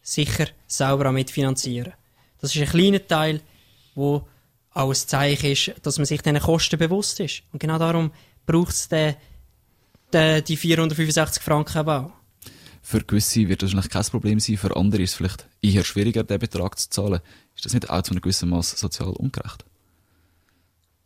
sicher 0.02 0.47
selber 0.66 1.09
auch 1.09 1.12
mitfinanzieren. 1.12 1.92
Das 2.40 2.54
ist 2.54 2.61
ein 2.61 2.68
kleiner 2.68 3.06
Teil, 3.06 3.40
wo 3.94 4.26
auch 4.73 4.88
ein 4.90 4.94
Zeichen 4.94 5.52
ist, 5.52 5.73
dass 5.83 5.99
man 5.99 6.06
sich 6.06 6.21
diesen 6.21 6.40
Kosten 6.40 6.78
bewusst 6.78 7.21
ist. 7.21 7.42
Und 7.52 7.59
genau 7.59 7.78
darum 7.78 8.11
braucht 8.47 8.73
es 8.73 8.88
den, 8.88 9.16
den, 10.12 10.44
die 10.44 10.56
465 10.56 11.42
Franken 11.42 11.88
auch. 11.88 12.12
Für 12.83 13.02
gewisse 13.02 13.49
wird 13.49 13.62
das 13.62 13.73
wahrscheinlich 13.75 13.90
kein 13.90 14.04
Problem 14.04 14.40
sein, 14.40 14.59
für 14.59 14.76
andere 14.76 15.02
ist 15.02 15.12
es 15.12 15.16
vielleicht 15.16 15.49
eher 15.62 15.85
schwieriger, 15.85 16.23
den 16.23 16.38
Betrag 16.38 16.78
zu 16.78 16.90
zahlen. 16.90 17.21
Ist 17.56 17.64
das 17.64 17.73
nicht 17.73 17.88
auch 17.88 18.02
zu 18.02 18.11
einem 18.11 18.21
gewissen 18.21 18.50
Maß 18.50 18.73
sozial 18.73 19.09
ungerecht? 19.11 19.64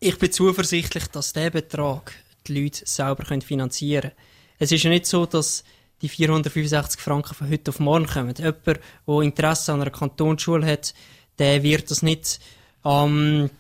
Ich 0.01 0.19
bin 0.19 0.33
zuversichtlich, 0.33 1.07
dass 1.09 1.33
dieser 1.33 1.51
Betrag 1.51 2.13
die 2.47 2.63
Leute 2.63 2.85
selber 2.85 3.25
finanzieren 3.41 4.11
können. 4.11 4.13
Es 4.59 4.73
ist 4.73 4.83
ja 4.83 4.91
nicht 4.91 5.07
so, 5.07 5.27
dass 5.27 5.65
die 6.03 6.09
465 6.09 7.01
Franken 7.01 7.35
von 7.35 7.51
heute 7.51 7.71
auf 7.71 7.81
morgen 7.81 8.07
kommen. 8.07 8.35
Jemand, 8.37 8.67
der 8.67 9.21
Interesse 9.21 9.73
an 9.73 9.83
einer 9.83 9.91
Kantonsschule 9.91 10.67
hat, 10.67 10.95
der 11.39 11.63
wird 11.63 11.91
das 11.91 12.03
nicht 12.03 12.41
ähm, 12.85 13.51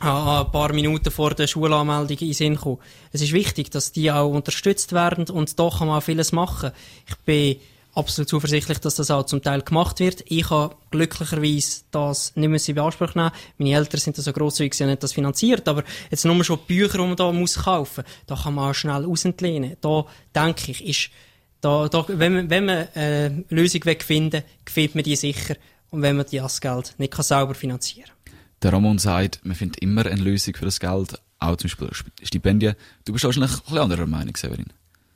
ein 0.00 0.50
paar 0.52 0.72
Minuten 0.72 1.10
vor 1.10 1.34
der 1.34 1.46
Schulanmeldung 1.46 2.18
in 2.18 2.32
Sinn 2.32 2.56
kommen. 2.56 2.78
Es 3.12 3.22
ist 3.22 3.32
wichtig, 3.32 3.70
dass 3.70 3.92
die 3.92 4.10
auch 4.10 4.30
unterstützt 4.30 4.92
werden 4.92 5.28
und 5.28 5.58
da 5.58 5.70
kann 5.70 5.88
man 5.88 5.98
auch 5.98 6.02
vieles 6.02 6.32
machen. 6.32 6.72
Ich 7.08 7.16
bin 7.18 7.56
absolut 7.98 8.28
zuversichtlich, 8.28 8.78
dass 8.78 8.94
das 8.94 9.10
auch 9.10 9.26
zum 9.26 9.42
Teil 9.42 9.62
gemacht 9.62 9.98
wird. 10.00 10.24
Ich 10.26 10.48
habe 10.50 10.76
glücklicherweise 10.90 11.82
das 11.90 12.34
nicht 12.36 12.48
mehr 12.48 12.60
in 12.66 12.78
Anspruch 12.78 13.14
nehmen. 13.14 13.32
Meine 13.58 13.74
Eltern 13.74 14.00
sind 14.00 14.16
da 14.16 14.22
so 14.22 14.32
grosszügig, 14.32 14.74
sie 14.74 14.84
haben 14.84 14.98
das 14.98 15.12
finanziert, 15.12 15.66
aber 15.68 15.82
jetzt 16.10 16.24
nur 16.24 16.42
schon 16.44 16.60
die 16.68 16.74
Bücher, 16.74 16.98
die 16.98 17.04
man 17.04 17.16
da 17.16 17.32
muss 17.32 17.56
kaufen, 17.56 18.04
da 18.26 18.36
kann 18.36 18.54
man 18.54 18.70
auch 18.70 18.74
schnell 18.74 19.04
ausentlehnen. 19.04 19.76
Da 19.80 20.06
denke 20.34 20.70
ich, 20.70 20.84
ist 20.84 21.10
Da, 21.60 21.88
da, 21.88 22.04
wenn 22.06 22.34
man, 22.34 22.50
wenn 22.50 22.64
man 22.66 22.76
äh, 22.94 23.26
eine 23.26 23.44
Lösung 23.48 23.82
finden 23.82 24.42
findet 24.64 24.94
man 24.94 25.04
die 25.04 25.16
sicher. 25.16 25.56
Und 25.90 26.02
wenn 26.02 26.16
man 26.16 26.26
das 26.30 26.60
Geld 26.60 26.94
nicht 26.98 27.12
kann 27.12 27.24
sauber 27.24 27.54
finanzieren 27.54 28.10
Der 28.62 28.72
Ramon 28.72 28.98
sagt, 28.98 29.40
man 29.44 29.56
findet 29.56 29.82
immer 29.82 30.06
eine 30.06 30.20
Lösung 30.20 30.54
für 30.54 30.66
das 30.66 30.78
Geld, 30.78 31.20
auch 31.38 31.56
zum 31.56 31.68
Beispiel 31.68 31.90
Stipendien. 32.22 32.74
Du 33.04 33.12
bist 33.12 33.24
wahrscheinlich 33.24 33.52
ein 33.52 33.58
bisschen 33.60 33.78
anderer 33.78 34.06
Meinung, 34.06 34.36
Severin. 34.36 34.66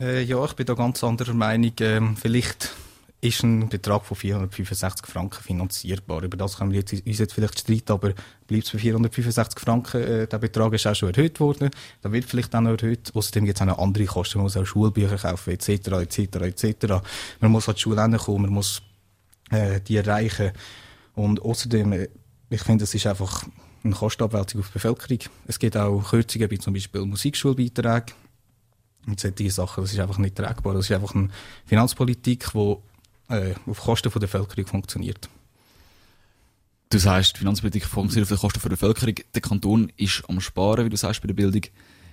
Äh, 0.02 0.22
ja, 0.24 0.44
ich 0.44 0.54
bin 0.54 0.66
da 0.66 0.74
ganz 0.74 1.04
anderer 1.04 1.32
Meinung. 1.32 1.72
Ähm, 1.78 2.16
vielleicht 2.16 2.74
ist 3.20 3.44
ein 3.44 3.68
Betrag 3.68 4.04
von 4.04 4.16
465 4.16 5.06
Franken 5.06 5.40
finanzierbar. 5.40 6.24
Über 6.24 6.36
das 6.36 6.58
können 6.58 6.72
wir 6.72 6.80
jetzt, 6.80 6.92
uns 6.92 7.18
jetzt 7.18 7.34
vielleicht 7.34 7.60
streiten, 7.60 7.92
aber 7.92 8.12
bleibt 8.48 8.64
es 8.64 8.72
bei 8.72 8.78
465 8.78 9.60
Franken, 9.60 10.02
äh, 10.02 10.26
der 10.26 10.38
Betrag 10.38 10.72
ist 10.72 10.88
auch 10.88 10.96
schon 10.96 11.14
erhöht 11.14 11.38
worden. 11.38 11.70
Da 12.00 12.10
wird 12.10 12.24
vielleicht 12.24 12.52
auch 12.56 12.60
noch 12.60 12.72
erhöht. 12.72 13.12
Außerdem 13.14 13.44
gibt 13.44 13.56
es 13.56 13.62
auch 13.62 13.66
noch 13.66 13.78
andere 13.78 14.06
Kosten. 14.06 14.38
Man 14.38 14.46
muss 14.46 14.56
auch 14.56 14.66
Schulbücher 14.66 15.18
kaufen, 15.18 15.50
etc., 15.50 15.68
etc., 15.70 16.18
etc. 16.18 16.94
Man 17.38 17.52
muss 17.52 17.68
an 17.68 17.76
die 17.76 17.80
Schule 17.80 18.18
kommen, 18.18 18.42
man 18.42 18.54
muss 18.54 18.82
äh, 19.50 19.80
die 19.80 19.98
erreichen. 19.98 20.50
Und 21.14 21.40
außerdem, 21.42 21.92
äh, 21.92 22.08
ich 22.50 22.62
finde, 22.62 22.82
es 22.84 22.94
ist 22.94 23.06
einfach 23.06 23.44
eine 23.84 23.94
Kostenabwälzung 23.94 24.62
auf 24.62 24.66
die 24.66 24.72
Bevölkerung. 24.74 25.18
Es 25.46 25.60
gibt 25.60 25.76
auch 25.76 26.02
Kürzungen 26.10 26.50
wie 26.50 26.58
zum 26.58 26.74
Beispiel 26.74 27.02
Musikschulbeiträge 27.02 28.14
und 29.06 29.20
solche 29.20 29.50
Sachen. 29.50 29.82
Das 29.82 29.92
ist 29.92 29.98
einfach 29.98 30.18
nicht 30.18 30.36
tragbar. 30.36 30.74
Das 30.74 30.88
ist 30.88 30.92
einfach 30.92 31.14
eine 31.14 31.28
Finanzpolitik, 31.66 32.52
die 32.52 32.76
äh, 33.28 33.54
auf 33.66 33.80
Kosten 33.80 34.10
der 34.10 34.20
Bevölkerung 34.20 34.66
funktioniert. 34.66 35.28
Du 36.90 36.98
sagst, 36.98 37.34
die 37.34 37.38
Finanzpolitik 37.38 37.84
funktioniert 37.84 38.30
auf 38.30 38.40
Kosten 38.40 38.60
der 38.60 38.68
Bevölkerung. 38.68 39.14
Der 39.34 39.42
Kanton 39.42 39.90
ist 39.96 40.22
am 40.28 40.40
Sparen, 40.40 40.84
wie 40.84 40.90
du 40.90 40.96
sagst, 40.96 41.22
bei 41.22 41.26
der 41.26 41.34
Bildung. 41.34 41.62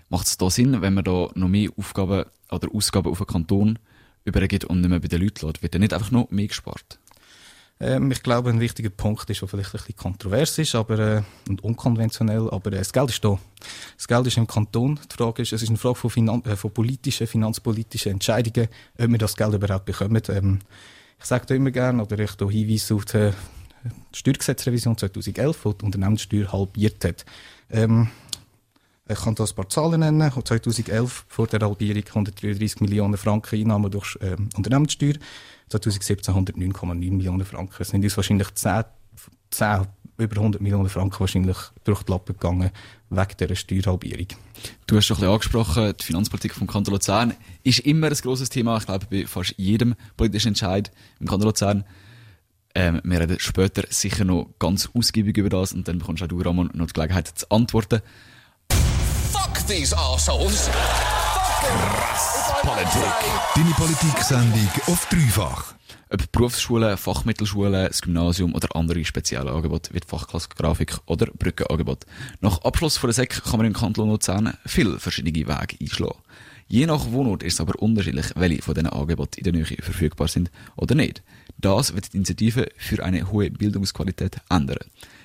Macht 0.10 0.28
es 0.28 0.38
da 0.38 0.50
Sinn, 0.50 0.82
wenn 0.82 0.94
man 0.94 1.04
da 1.04 1.30
noch 1.36 1.48
mehr 1.48 1.70
Aufgaben 1.78 2.26
oder 2.50 2.74
Ausgaben 2.74 3.12
auf 3.12 3.20
den 3.20 3.28
Kanton 3.28 3.80
übergeht 4.24 4.66
und 4.66 4.82
nicht 4.82 4.90
mehr 4.90 5.00
bei 5.00 5.08
den 5.08 5.22
Leuten 5.22 5.46
lässt? 5.46 5.62
Wird 5.62 5.76
da 5.76 5.80
nicht 5.80 5.94
einfach 5.94 6.12
noch 6.12 6.32
mehr 6.32 6.48
gespart? 6.48 6.98
Ähm, 7.82 8.12
ich 8.12 8.22
glaube, 8.24 8.50
ein 8.50 8.60
wichtiger 8.60 8.90
Punkt 8.90 9.30
ist, 9.30 9.42
der 9.42 9.48
vielleicht 9.48 9.74
ein 9.74 9.80
bisschen 9.80 9.96
kontrovers 9.96 10.58
ist 10.58 10.76
aber, 10.76 11.00
äh, 11.00 11.22
und 11.48 11.64
unkonventionell, 11.64 12.50
aber 12.50 12.74
äh, 12.74 12.78
das 12.78 12.92
Geld 12.92 13.10
ist 13.10 13.24
da. 13.24 13.40
Das 13.96 14.08
Geld 14.08 14.28
ist 14.28 14.38
im 14.38 14.48
Kanton. 14.48 15.00
Die 15.10 15.16
Frage 15.16 15.42
ist, 15.44 15.54
es 15.54 15.64
ist 15.64 15.70
eine 15.70 15.78
Frage 15.78 15.96
von, 15.96 16.10
Finan 16.10 16.44
äh, 16.44 16.58
von 16.58 16.72
politischen, 16.72 17.26
finanzpolitischen 17.26 18.14
Entscheidungen, 18.14 18.68
ob 18.98 19.10
wir 19.10 19.18
das 19.18 19.36
Geld 19.36 19.54
überhaupt 19.54 19.86
bekommen. 19.86 20.22
Ähm, 20.28 20.60
ich 21.18 21.26
sage 21.26 21.46
da 21.46 21.56
immer 21.56 21.72
gerne, 21.72 22.04
oder 22.04 22.20
ich 22.20 22.32
hinweise 22.32 22.96
auf 22.96 23.06
die 23.06 23.32
Steuergesetzrevision 24.14 24.98
2011, 24.98 25.62
die 25.64 25.78
die 25.78 25.86
Unternehmenssteuer 25.86 26.52
halbiert 26.52 27.06
hat. 27.06 27.26
Ähm, 27.70 28.10
ich 29.10 29.20
kann 29.22 29.36
da 29.36 29.44
ein 29.44 29.56
paar 29.56 29.68
Zahlen 29.70 30.02
nennen. 30.02 30.32
2011 30.32 31.26
vor 31.28 31.48
der 31.48 31.62
Halbierung 31.62 32.04
133 32.06 32.80
Millionen 32.82 33.18
Franken 33.18 33.60
Einnahmen 33.60 33.90
durch 33.90 34.18
ähm, 34.22 34.50
Unternehmenssteuer. 34.56 35.16
2017 35.70 36.34
109,9 36.34 36.94
Millionen 36.96 37.46
Franken. 37.46 37.76
Es 37.80 37.90
sind 37.90 38.04
uns 38.04 38.16
wahrscheinlich 38.16 38.54
10, 38.54 38.84
10, 39.50 39.88
über 40.18 40.38
100 40.38 40.62
Millionen 40.62 40.90
Franken 40.90 41.20
wahrscheinlich 41.20 41.58
durch 41.84 42.04
die 42.04 42.12
Lappen 42.12 42.34
gegangen 42.34 42.70
wegen 43.10 43.38
dieser 43.40 43.56
Steuerhalbierung. 43.56 44.28
Du 44.86 44.98
hast 44.98 45.06
schon 45.06 45.18
ein 45.18 45.22
bisschen 45.22 45.34
angesprochen, 45.34 45.94
die 46.00 46.04
Finanzpolitik 46.06 46.54
vom 46.54 46.68
Kanton 46.68 46.94
Luzern 46.94 47.34
ist 47.64 47.80
immer 47.80 48.08
ein 48.08 48.14
grosses 48.14 48.50
Thema. 48.50 48.78
Ich 48.78 48.86
glaube, 48.86 49.08
bei 49.10 49.26
fast 49.26 49.56
jedem 49.58 49.96
politischen 50.18 50.50
Entscheid 50.50 50.92
im 51.20 51.28
Kanton 51.28 51.48
Luzern. 51.48 51.84
Ähm, 52.76 53.02
wir 53.04 53.22
reden 53.22 53.40
später 53.40 53.84
sicher 53.90 54.26
noch 54.26 54.54
ganz 54.60 54.90
ausgiebig 54.94 55.38
über 55.38 55.50
das 55.50 55.74
und 55.74 55.88
dann 55.88 55.98
bekommst 55.98 56.22
auch 56.22 56.28
du, 56.28 56.40
Ramon, 56.42 56.70
noch 56.74 56.88
die 56.88 56.94
Gelegenheit 56.94 57.28
zu 57.28 57.50
antworten. 57.50 58.02
These 59.70 59.96
assholes! 59.96 60.68
Krass 61.62 62.54
Politik. 62.64 63.04
Deine 63.54 63.70
Politik-Sendung 63.76 64.68
auf 64.88 65.08
dreifach. 65.12 65.76
Ob 66.10 66.32
Berufsschulen, 66.32 66.98
Fachmittelschulen, 66.98 67.86
das 67.86 68.02
Gymnasium 68.02 68.56
oder 68.56 68.76
andere 68.76 69.06
spezielle 69.06 69.52
Angebote 69.52 69.94
wie 69.94 70.00
Fachklasse 70.04 70.50
Grafik 70.58 70.98
oder 71.06 71.28
Brückenangebot. 71.28 72.08
Nach 72.42 72.64
Abschluss 72.64 72.98
von 72.98 73.10
der 73.10 73.14
SEC 73.14 73.44
kann 73.44 73.58
man 73.58 73.68
im 73.68 73.74
Kanton 73.74 74.10
Luzern 74.10 74.58
viele 74.66 74.98
verschiedene 74.98 75.36
Wege 75.36 75.78
einschlagen. 75.80 76.18
Je 76.68 76.88
nach 76.88 77.12
Wohnort 77.12 77.44
ist 77.44 77.54
es 77.54 77.62
aber 77.62 77.80
unterschiedlich, 77.80 78.26
welche 78.36 78.64
von 78.64 78.74
diesen 78.74 78.90
Angeboten 78.90 79.38
in 79.38 79.44
der 79.44 79.54
Nähe 79.54 79.66
verfügbar 79.66 80.30
sind 80.30 80.50
oder 80.78 80.96
nicht. 80.96 81.22
Das 81.60 81.94
wird 81.94 82.12
die 82.12 82.18
Initiative 82.18 82.70
für 82.76 83.04
eine 83.04 83.32
hohe 83.32 83.52
Bildungsqualität 83.52 84.38
ändern. 84.50 84.80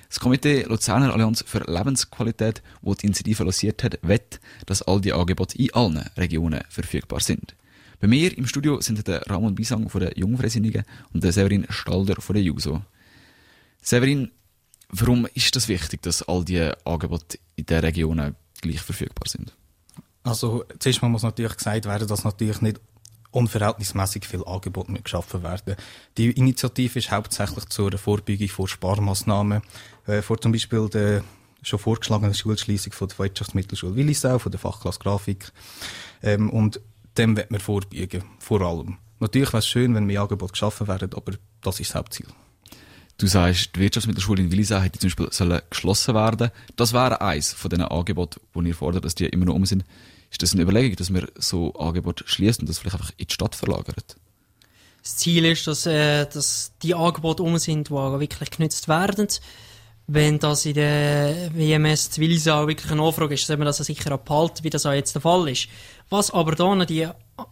Das 0.09 0.19
Komitee 0.19 0.63
Luzerner 0.63 1.13
Allianz 1.13 1.43
für 1.45 1.59
Lebensqualität, 1.59 2.61
wo 2.81 2.93
die 2.93 3.07
Initiative 3.07 3.43
lanciert 3.43 3.83
hat, 3.83 3.99
wett, 4.01 4.39
dass 4.65 4.81
all 4.81 5.01
die 5.01 5.13
Angebote 5.13 5.57
in 5.57 5.73
allen 5.73 5.97
Regionen 6.17 6.61
verfügbar 6.69 7.19
sind. 7.19 7.55
Bei 7.99 8.07
mir 8.07 8.37
im 8.37 8.45
Studio 8.45 8.81
sind 8.81 9.07
der 9.07 9.25
Ramon 9.29 9.55
Bisang 9.55 9.89
von 9.89 10.01
der 10.01 10.17
Jungfreisinnigen 10.17 10.83
und 11.13 11.23
der 11.23 11.31
Severin 11.31 11.65
Stalder 11.69 12.21
von 12.21 12.35
der 12.35 12.43
JUSO. 12.43 12.81
Severin, 13.81 14.31
warum 14.89 15.27
ist 15.33 15.55
das 15.55 15.67
wichtig, 15.67 16.01
dass 16.01 16.21
all 16.23 16.43
die 16.43 16.71
Angebote 16.83 17.39
in 17.55 17.65
den 17.65 17.79
Regionen 17.79 18.35
gleich 18.61 18.81
verfügbar 18.81 19.27
sind? 19.27 19.53
Also, 20.23 20.65
zuerst 20.79 21.01
mal 21.01 21.09
muss 21.09 21.23
natürlich 21.23 21.55
gesagt 21.55 21.85
werden, 21.85 22.07
dass 22.07 22.23
natürlich 22.23 22.61
nicht 22.61 22.79
unverhältnismäßig 23.35 24.25
viel 24.25 24.43
Angebot 24.45 24.87
geschaffen 25.03 25.43
werden. 25.43 25.75
Die 26.17 26.31
Initiative 26.31 26.99
ist 26.99 27.11
hauptsächlich 27.11 27.65
zur 27.65 27.97
Vorbeugung 27.97 28.47
von 28.47 28.67
Sparmaßnahmen, 28.67 29.61
äh, 30.07 30.21
vor 30.21 30.39
zum 30.39 30.51
Beispiel 30.51 30.89
der 30.89 31.23
schon 31.61 31.79
vorgeschlagenen 31.79 32.33
Schulschließung 32.33 32.93
von 32.93 33.07
der 33.07 33.19
Wirtschaftsmittelschule 33.19 33.95
Willisau, 33.95 34.39
von 34.39 34.51
der 34.51 34.59
Fachklasse 34.59 34.99
Grafik. 34.99 35.51
Ähm, 36.21 36.49
und 36.49 36.79
dem 37.17 37.35
wird 37.35 37.51
man 37.51 37.59
vorbeugen, 37.59 38.23
vor 38.39 38.61
allem. 38.61 38.97
Natürlich 39.19 39.49
wäre 39.49 39.59
es 39.59 39.67
schön, 39.67 39.95
wenn 39.95 40.05
mehr 40.05 40.21
Angebote 40.21 40.51
geschaffen 40.51 40.87
werden, 40.87 41.13
aber 41.13 41.33
das 41.61 41.79
ist 41.79 41.91
das 41.91 41.95
Hauptziel. 41.95 42.27
Du 43.17 43.27
sagst, 43.27 43.75
die 43.75 43.79
Wirtschaftsmittelschule 43.79 44.43
in 44.43 44.51
Willisau 44.51 44.79
hätte 44.79 44.99
zum 44.99 45.07
Beispiel 45.07 45.27
sollen 45.31 45.61
geschlossen 45.69 46.15
werden. 46.15 46.51
Das 46.75 46.91
wäre 46.91 47.21
eins 47.21 47.53
von 47.53 47.69
diesen 47.69 47.85
Angeboten, 47.85 48.41
wo 48.53 48.61
ihr 48.61 48.75
fordert, 48.75 49.05
dass 49.05 49.15
die 49.15 49.25
immer 49.25 49.45
noch 49.45 49.55
um 49.55 49.65
sind. 49.65 49.85
Ist 50.31 50.43
das 50.43 50.51
eine 50.51 50.63
Überlegung, 50.63 50.97
dass 50.97 51.13
wir 51.13 51.25
so 51.35 51.73
Angebote 51.75 52.25
schließen 52.27 52.63
und 52.63 52.69
das 52.69 52.79
vielleicht 52.79 52.95
einfach 52.95 53.13
in 53.15 53.27
die 53.27 53.33
Stadt 53.33 53.55
verlagert? 53.55 54.17
Das 55.01 55.15
Ziel 55.15 55.45
ist, 55.45 55.65
dass, 55.67 55.85
äh, 55.85 56.25
dass 56.25 56.73
die 56.81 56.93
Angebote 56.93 57.41
um 57.41 57.57
sind, 57.57 57.87
die 57.87 57.93
wirklich 57.93 58.51
genutzt 58.51 58.89
werden. 58.89 59.27
Wenn 60.07 60.37
das 60.37 60.65
in 60.65 60.75
der 60.75 61.49
WMS 61.55 62.19
Willisau 62.19 62.67
wirklich 62.67 62.91
eine 62.91 63.01
Anfrage 63.01 63.33
ist, 63.33 63.47
soll 63.47 63.57
man 63.57 63.65
das 63.65 63.77
sicher 63.77 64.11
abhalten, 64.11 64.63
wie 64.63 64.69
das 64.69 64.85
auch 64.85 64.93
jetzt 64.93 65.15
der 65.15 65.21
Fall 65.21 65.49
ist. 65.49 65.67
Was 66.09 66.29
aber 66.29 66.53
da 66.53 66.85
die 66.85 67.07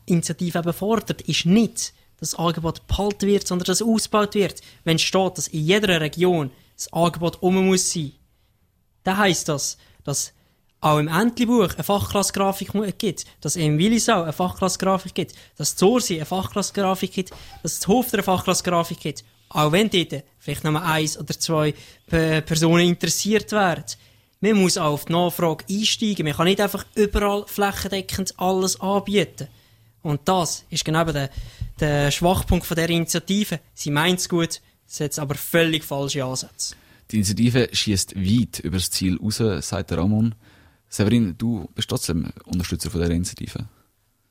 Initiative 0.06 0.60
eben 0.60 0.74
fordert, 0.74 1.22
ist 1.24 1.48
nicht, 1.48 1.94
dass 2.20 2.32
das 2.32 2.40
Angebot 2.40 2.86
behalten 2.86 3.26
wird, 3.28 3.48
sondern 3.48 3.66
dass 3.66 3.82
es 3.82 3.88
ausgebaut 3.88 4.36
wird. 4.36 4.62
Wenn 4.84 5.00
steht, 5.00 5.38
dass 5.38 5.48
in 5.48 5.66
jeder 5.66 6.00
Region 6.00 6.52
das 6.76 6.94
Angebot 6.94 7.42
um 7.42 7.66
muss 7.66 7.92
sein, 7.92 8.12
dann 9.04 9.18
heisst 9.18 9.50
das, 9.50 9.78
dass 10.04 10.34
auch 10.80 11.00
im 11.00 11.08
Entlebuch 11.08 11.74
eine 11.74 11.84
Fachklassgrafik 11.84 12.72
gibt, 13.00 13.26
dass 13.42 13.56
im 13.56 13.78
Willisau 13.80 14.24
eine 14.24 14.34
Fachklassgrafik 14.34 15.16
gibt, 15.16 15.34
dass 15.56 15.76
Zorsi 15.76 16.16
eine 16.18 16.26
Fachklassgrafik 16.26 17.12
gibt, 17.12 17.32
dass 17.64 17.80
es 17.80 17.88
Hofter 17.88 18.18
eine 18.18 18.24
Fachklassgrafik 18.24 19.00
gibt. 19.00 19.24
Auch 19.54 19.72
wenn 19.72 19.90
dort 19.90 20.24
vielleicht 20.40 20.64
nur 20.64 20.82
eins 20.82 21.18
oder 21.18 21.40
zwei 21.40 21.74
Personen 22.08 22.90
interessiert 22.90 23.52
werden. 23.52 23.86
Man 24.42 24.58
muss 24.62 24.78
auch 24.78 24.94
auf 24.94 25.06
die 25.06 25.14
Nachfrage 25.14 25.64
einsteigen. 25.70 26.26
Man 26.26 26.36
kann 26.36 26.48
nicht 26.48 26.60
einfach 26.60 26.86
überall 26.96 27.46
flächendeckend 27.48 28.34
alles 28.38 28.82
anbieten. 28.82 29.48
Und 30.02 30.22
das 30.26 30.66
ist 30.70 30.84
genau 30.84 31.06
der, 31.06 31.30
der 31.80 32.12
Schwachpunkt 32.12 32.66
von 32.66 32.76
der 32.76 32.90
Initiative. 32.90 33.62
Sie 33.74 33.90
meint 33.90 34.20
es 34.20 34.28
gut, 34.28 34.60
setzt 34.86 35.18
aber 35.18 35.36
völlig 35.36 35.86
falsche 35.86 36.26
Ansätze. 36.26 36.76
Die 37.12 37.18
Initiative 37.18 37.70
schießt 37.72 38.16
weit 38.18 38.60
über 38.60 38.78
das 38.78 38.92
Ziel 38.92 39.18
raus, 39.18 39.38
sagt 39.38 39.92
der 39.92 40.00
Ramon. 40.00 40.36
Severin, 40.90 41.36
du 41.38 41.70
bist 41.74 41.90
trotzdem 41.90 42.34
Unterstützer 42.46 42.92
von 42.92 43.00
dieser 43.00 43.14
Initiative. 43.14 43.66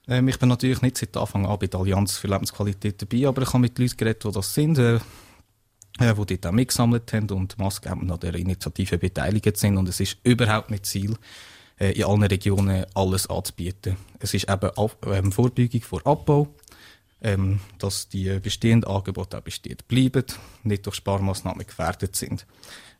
Ähm, 0.08 0.28
ich 0.28 0.38
bin 0.38 0.48
natürlich 0.48 0.82
nicht 0.82 0.98
seit 0.98 1.16
Anfang 1.16 1.46
an 1.46 1.58
bei 1.58 1.66
der 1.66 1.80
Allianz 1.80 2.16
für 2.16 2.28
Lebensqualität 2.28 3.00
dabei, 3.00 3.28
aber 3.28 3.42
ich 3.42 3.48
habe 3.48 3.60
mit 3.60 3.78
Leuten 3.78 3.96
geredet, 3.96 4.24
die 4.24 4.32
das 4.32 4.54
sind, 4.54 4.78
äh, 4.78 4.96
äh, 4.96 6.14
die 6.14 6.24
dort 6.26 6.46
auch 6.46 6.52
mitgesammelt 6.52 7.12
haben 7.12 7.30
und 7.30 7.58
maßgebend 7.58 8.10
an 8.10 8.20
der 8.20 8.34
Initiative 8.34 8.98
beteiligt 8.98 9.56
sind. 9.56 9.76
Und 9.76 9.88
es 9.88 10.00
ist 10.00 10.18
überhaupt 10.24 10.70
nicht 10.70 10.86
Ziel, 10.86 11.16
äh, 11.78 11.92
in 11.92 12.04
allen 12.04 12.22
Regionen 12.24 12.84
alles 12.94 13.28
anzubieten. 13.28 13.96
Es 14.18 14.34
ist 14.34 14.48
eben 14.48 14.70
Ab 14.70 15.06
ähm, 15.06 15.32
Vorbeugung 15.32 15.82
vor 15.82 16.06
Abbau, 16.06 16.48
ähm, 17.22 17.60
dass 17.78 18.08
die 18.08 18.38
bestehenden 18.40 18.90
Angebote 18.90 19.38
auch 19.38 19.42
bestehen 19.42 19.78
bleiben, 19.88 20.24
nicht 20.64 20.84
durch 20.86 20.96
Sparmaßnahmen 20.96 21.66
gefährdet 21.66 22.16
sind. 22.16 22.46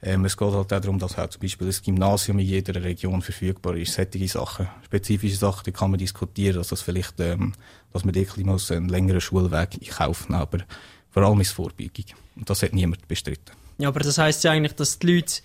Ähm, 0.02 0.25
es 0.25 0.37
geht 0.37 0.49
halt 0.49 0.57
auch 0.57 0.81
darum, 0.81 0.99
dass 0.99 1.17
halt 1.17 1.33
zum 1.33 1.43
Beispiel 1.43 1.69
ein 1.69 1.76
Gymnasium 1.85 2.38
in 2.38 2.47
jeder 2.47 2.83
Region 2.83 3.23
verfügbar 3.23 3.76
ist. 3.76 3.95
Solche 3.95 4.29
Sachen, 4.29 4.69
spezifische 4.85 5.37
Sachen, 5.37 5.64
die 5.64 5.73
kann 5.73 5.91
man 5.91 5.99
diskutieren, 5.99 6.57
dass 6.57 6.69
das 6.69 6.83
vielleicht, 6.83 7.21
ähm, 7.21 7.52
dass 7.93 8.05
man 8.05 8.14
wirklich 8.14 8.45
muss 8.45 8.71
einen 8.71 8.88
längeren 8.88 9.21
Schulweg 9.21 9.75
in 9.81 9.88
Kauf 9.88 10.29
nehmen, 10.29 10.41
aber 10.41 10.59
vor 11.11 11.23
allem 11.23 11.41
ist 11.41 11.52
Vorbeugung. 11.52 12.07
Und 12.37 12.49
das 12.49 12.62
hat 12.62 12.73
niemand 12.73 13.07
bestritten. 13.07 13.52
Ja, 13.79 13.88
aber 13.88 14.00
das 14.00 14.19
heisst 14.19 14.45
ja 14.45 14.52
eigentlich, 14.52 14.75
dass 14.75 14.99
die 14.99 15.07
Leute 15.07 15.43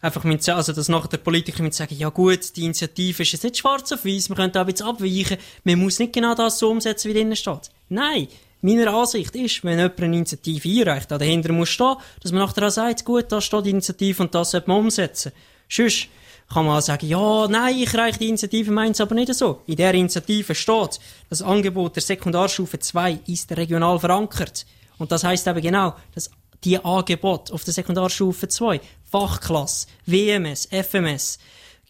einfach 0.00 0.24
mit, 0.24 0.46
also 0.48 0.72
dass 0.72 0.88
nachher 0.88 1.08
der 1.08 1.18
Politiker 1.18 1.62
mit 1.62 1.74
sagen, 1.74 1.94
ja 1.96 2.08
gut, 2.08 2.56
die 2.56 2.64
Initiative 2.64 3.22
ist 3.22 3.32
jetzt 3.32 3.44
nicht 3.44 3.58
schwarz 3.58 3.90
auf 3.92 4.04
weiß, 4.04 4.28
man 4.28 4.36
könnte 4.36 4.60
auch 4.60 4.66
bisschen 4.66 4.86
abweichen, 4.86 5.38
man 5.64 5.78
muss 5.78 5.98
nicht 5.98 6.12
genau 6.12 6.34
das 6.34 6.58
so 6.58 6.70
umsetzen, 6.70 7.08
wie 7.08 7.14
drinnen 7.14 7.36
steht. 7.36 7.70
Nein, 7.88 8.28
meiner 8.60 8.92
Ansicht 8.92 9.34
ist, 9.36 9.64
wenn 9.64 9.78
jemand 9.78 10.00
eine 10.00 10.16
Initiative 10.16 10.68
einreicht, 10.68 11.10
da 11.10 11.18
dahinter 11.18 11.52
muss 11.52 11.68
stehen, 11.68 11.96
dass 12.20 12.32
man 12.32 12.42
nachher 12.42 12.66
auch 12.66 12.70
sagt, 12.70 13.04
gut, 13.04 13.30
da 13.30 13.40
steht 13.40 13.66
die 13.66 13.70
Initiative 13.70 14.22
und 14.22 14.34
das 14.34 14.50
sollte 14.50 14.68
man 14.68 14.80
umsetzen. 14.80 15.32
Sonst 15.68 16.08
kann 16.48 16.66
man 16.66 16.78
auch 16.78 16.82
sagen, 16.82 17.06
ja, 17.06 17.46
nein, 17.48 17.78
ich 17.78 17.94
reiche 17.94 18.18
die 18.18 18.28
Initiative, 18.28 18.70
meins 18.72 19.00
aber 19.00 19.14
nicht 19.14 19.32
so. 19.34 19.62
In 19.66 19.76
der 19.76 19.94
Initiative 19.94 20.54
steht, 20.54 20.98
das 21.28 21.42
Angebot 21.42 21.96
der 21.96 22.02
Sekundarstufe 22.02 22.78
2 22.78 23.20
ist 23.26 23.56
regional 23.56 23.98
verankert. 23.98 24.66
Und 24.96 25.12
das 25.12 25.24
heißt 25.24 25.46
eben 25.46 25.60
genau, 25.60 25.94
dass 26.14 26.30
die 26.64 26.82
Angebote 26.82 27.52
auf 27.52 27.64
der 27.64 27.74
Sekundarstufe 27.74 28.48
2, 28.48 28.80
Fachklasse, 29.04 29.86
WMS, 30.06 30.68
FMS, 30.70 31.38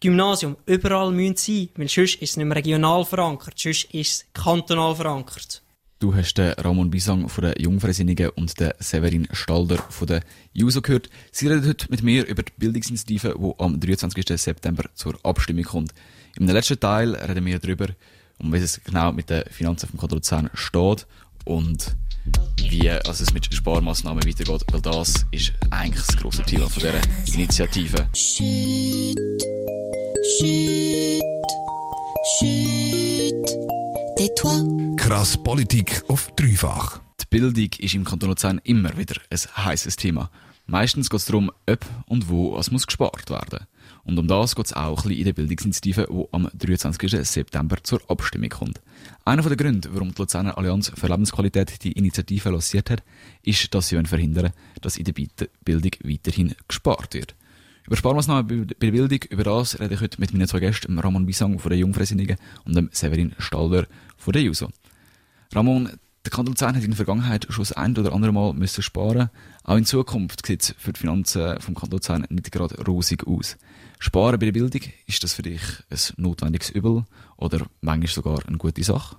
Gymnasium, 0.01 0.55
überall 0.65 1.11
müssen 1.11 1.35
sein, 1.35 1.69
weil 1.75 1.89
sonst 1.89 2.15
ist 2.15 2.31
es 2.31 2.37
nicht 2.37 2.45
mehr 2.45 2.57
regional 2.57 3.03
verankert, 3.03 3.57
sonst 3.57 3.85
ist 3.93 4.11
es 4.11 4.25
kantonal 4.33 4.95
verankert. 4.95 5.61
Du 5.99 6.15
hast 6.15 6.35
den 6.35 6.53
Ramon 6.53 6.89
Bisang 6.89 7.27
von 7.27 7.43
der 7.43 7.59
Jungfreisinnigen 7.59 8.29
und 8.29 8.57
den 8.57 8.71
Severin 8.79 9.27
Stalder 9.33 9.75
von 9.89 10.07
der 10.07 10.21
JUSO 10.53 10.81
gehört. 10.81 11.09
Sie 11.29 11.47
reden 11.49 11.67
heute 11.67 11.87
mit 11.89 12.03
mir 12.03 12.25
über 12.25 12.41
die 12.41 12.53
Bildungsinitiative, 12.55 13.35
die 13.37 13.53
am 13.61 13.81
23. 13.81 14.25
September 14.41 14.85
zur 14.93 15.19
Abstimmung 15.23 15.65
kommt. 15.65 15.93
Im 16.37 16.47
letzten 16.47 16.79
Teil 16.79 17.15
reden 17.15 17.45
wir 17.45 17.59
darüber, 17.59 17.87
um 18.37 18.53
was 18.53 18.61
es 18.61 18.81
genau 18.81 19.11
mit 19.11 19.29
den 19.29 19.43
Finanzen 19.49 19.89
vom 19.89 19.99
Kanton 19.99 20.19
Luzern 20.19 20.49
steht 20.53 21.05
und 21.43 21.97
wie 22.69 22.89
also 22.89 23.21
es 23.21 23.33
mit 23.33 23.53
Sparmaßnahmen 23.53 24.25
weitergeht, 24.25 24.63
weil 24.71 24.81
das 24.81 25.25
ist 25.31 25.51
eigentlich 25.69 26.05
das 26.05 26.15
grosse 26.15 26.43
Thema 26.43 26.69
von 26.69 26.81
dieser 26.81 27.35
Initiative. 27.35 28.07
Chut, 28.13 29.17
chut, 30.39 31.21
chut, 32.39 32.68
tais-toi. 34.19 34.95
Krass 34.97 35.41
Politik 35.41 36.03
auf 36.09 36.29
dreifach. 36.35 36.99
Die 37.21 37.25
Bildung 37.29 37.69
ist 37.79 37.95
im 37.95 38.03
Kanton 38.03 38.29
Luzern 38.29 38.59
immer 38.65 38.97
wieder 38.97 39.15
ein 39.29 39.65
heißes 39.65 39.95
Thema. 39.95 40.29
Meistens 40.65 41.09
geht 41.09 41.21
es 41.21 41.25
darum, 41.25 41.49
ob 41.67 41.85
und 42.05 42.27
wo 42.27 42.57
es 42.57 42.69
muss 42.69 42.85
gespart 42.85 43.29
werden. 43.29 43.65
Und 44.03 44.19
um 44.19 44.27
das 44.27 44.55
geht 44.55 44.65
es 44.65 44.73
auch 44.73 44.89
ein 44.89 44.95
bisschen 44.95 45.19
in 45.19 45.23
der 45.23 45.33
Bildungsinitiative, 45.33 46.07
die 46.11 46.25
am 46.33 46.49
23. 46.53 47.27
September 47.27 47.77
zur 47.81 48.01
Abstimmung 48.09 48.49
kommt. 48.49 48.81
Einer 49.23 49.41
der 49.41 49.55
Gründe, 49.55 49.89
warum 49.93 50.13
die 50.13 50.21
Luzerner 50.21 50.57
Allianz 50.57 50.91
für 50.93 51.07
Lebensqualität 51.07 51.81
die 51.83 51.93
Initiative 51.93 52.49
lanciert 52.49 52.89
hat, 52.89 53.03
ist, 53.43 53.73
dass 53.73 53.87
sie 53.87 54.03
verhindern 54.03 54.51
dass 54.81 54.97
in 54.97 55.05
der 55.05 55.13
Bildung 55.63 55.91
weiterhin 56.03 56.55
gespart 56.67 57.13
wird. 57.13 57.35
Über 57.89 57.97
Sparmaßnahmen 57.97 58.45
bei 58.45 58.75
der 58.75 58.91
Bildung, 58.91 59.19
über 59.31 59.43
das 59.43 59.79
rede 59.79 59.95
ich 59.95 60.01
heute 60.01 60.21
mit 60.21 60.31
meinen 60.31 60.47
zwei 60.47 60.59
Gästen, 60.59 60.99
Ramon 60.99 61.25
Bisang 61.25 61.57
von 61.57 61.71
der 61.71 61.79
Jungfreisinnigen 61.79 62.37
und 62.63 62.75
dem 62.75 62.91
Severin 62.91 63.33
Stalder 63.39 63.87
von 64.15 64.31
der 64.31 64.43
JUSO. 64.43 64.69
Ramon, 65.55 65.85
der 66.23 66.31
Kanton 66.31 66.53
Luzern 66.53 66.75
hat 66.75 66.83
in 66.83 66.91
der 66.91 66.97
Vergangenheit 66.97 67.47
schon 67.49 67.63
das 67.63 67.71
ein 67.71 67.97
oder 67.97 68.13
andere 68.13 68.31
Mal 68.31 68.53
müssen 68.53 68.83
sparen. 68.83 69.31
Auch 69.63 69.75
in 69.75 69.85
Zukunft 69.85 70.45
sieht 70.45 70.61
es 70.61 70.75
für 70.77 70.93
die 70.93 70.99
Finanzen 70.99 71.59
vom 71.61 71.73
Kanton 71.73 71.97
Luzern 71.97 72.27
nicht 72.29 72.51
gerade 72.51 72.79
rosig 72.85 73.25
aus. 73.25 73.57
Sparen 73.97 74.37
bei 74.37 74.45
der 74.45 74.51
Bildung, 74.51 74.81
ist 75.07 75.23
das 75.23 75.33
für 75.33 75.41
dich 75.41 75.63
ein 75.89 75.97
notwendiges 76.17 76.69
Übel 76.69 77.05
oder 77.37 77.65
manchmal 77.81 78.07
sogar 78.07 78.47
eine 78.47 78.59
gute 78.59 78.83
Sache? 78.83 79.15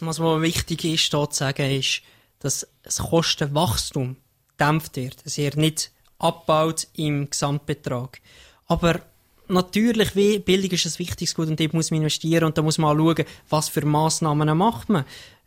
Was 0.00 0.18
mir 0.18 0.40
wichtig 0.40 0.84
ist, 0.84 1.10
hier 1.10 1.28
zu 1.28 1.36
sagen, 1.36 1.70
ist, 1.70 2.00
dass 2.38 2.66
das 2.82 2.96
Kostenwachstum 2.96 4.16
dämpft 4.58 4.96
wird. 4.96 5.18
Es 5.26 5.36
wird 5.36 5.58
nicht 5.58 5.90
abbaut 6.18 6.86
im 6.94 7.28
Gesamtbetrag. 7.28 8.20
Aber 8.66 9.00
natürlich, 9.48 10.16
wie 10.16 10.38
Bildung 10.38 10.70
ist 10.70 10.86
ein 10.86 10.98
wichtiges 10.98 11.34
Gut 11.34 11.48
und 11.48 11.60
dort 11.60 11.74
muss 11.74 11.90
man 11.90 12.00
investieren 12.00 12.44
und 12.44 12.56
da 12.56 12.62
muss 12.62 12.78
man 12.78 12.96
auch 12.96 13.14
schauen, 13.14 13.24
was 13.48 13.68
für 13.68 13.84
Massnahmen 13.84 14.56
macht 14.56 14.88
man. 14.88 15.04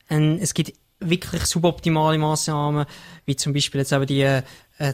Und 0.09 0.39
es 0.39 0.53
gibt 0.53 0.74
wirklich 1.00 1.43
suboptimale 1.45 2.17
Massnahmen, 2.17 2.86
wie 3.25 3.36
zum 3.36 3.53
Beispiel 3.53 3.81
jetzt 3.81 3.91
eben 3.91 4.05
die 4.07 4.21
äh, 4.21 4.43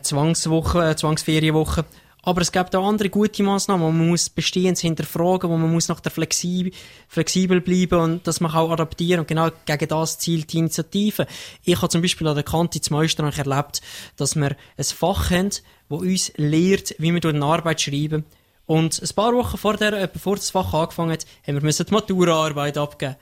Zwangswoche, 0.02 0.90
äh, 0.90 0.96
Zwangsferienwoche. 0.96 1.86
Aber 2.26 2.42
es 2.42 2.54
gibt 2.54 2.74
auch 2.74 2.88
andere 2.88 3.10
gute 3.10 3.44
Massnahmen, 3.44 3.84
wo 3.84 3.92
man 3.92 4.08
muss 4.08 4.30
Bestehendes 4.30 4.80
hinterfragen, 4.80 5.50
wo 5.50 5.58
man 5.58 5.72
muss 5.72 5.90
nach 5.90 6.00
der 6.00 6.12
flexibel, 6.12 6.72
flexibel 7.10 7.60
bleiben 7.60 8.00
und 8.00 8.26
dass 8.26 8.40
man 8.40 8.54
auch 8.54 8.72
adaptieren 8.72 9.20
und 9.20 9.28
genau 9.28 9.50
gegen 9.66 9.90
das 9.90 10.20
zielt 10.20 10.54
die 10.54 10.60
Initiative. 10.60 11.28
Ich 11.66 11.76
habe 11.76 11.90
zum 11.90 12.02
Beispiel 12.02 12.26
an 12.28 12.36
der 12.36 12.46
Kante 12.46 12.80
zum 12.80 13.02
Österreich 13.02 13.38
erlebt, 13.38 13.82
dass 14.16 14.38
wir 14.38 14.56
ein 14.78 14.84
Fach 14.86 15.32
haben, 15.32 15.50
wo 15.90 15.98
uns 15.98 16.32
lehrt, 16.38 16.96
wie 16.98 17.14
wir 17.14 17.26
eine 17.30 17.46
Arbeit 17.46 17.82
schreiben. 17.82 18.24
Und 18.66 19.02
ein 19.02 19.16
paar 19.16 19.34
Wochen 19.34 19.58
vor 19.58 19.76
der, 19.76 20.08
bevor 20.08 20.38
das 20.38 20.50
Fach 20.50 20.74
angefangen 20.74 21.12
hat, 21.12 21.26
haben 21.46 21.62
wir 21.62 21.72
die 21.72 21.94
Maturaarbeit 21.94 22.78
abgeben. 22.78 23.18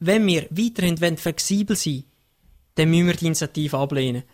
Wenn 0.00 0.26
wir 0.26 0.46
weiterhin 0.50 1.16
flexibel 1.16 1.76
sein 1.76 1.92
wollen, 1.94 2.04
dann 2.74 2.90
müssen 2.90 3.06
wir 3.06 3.14
die 3.14 3.26
Initiative 3.26 3.78
ablehnen. 3.78 4.24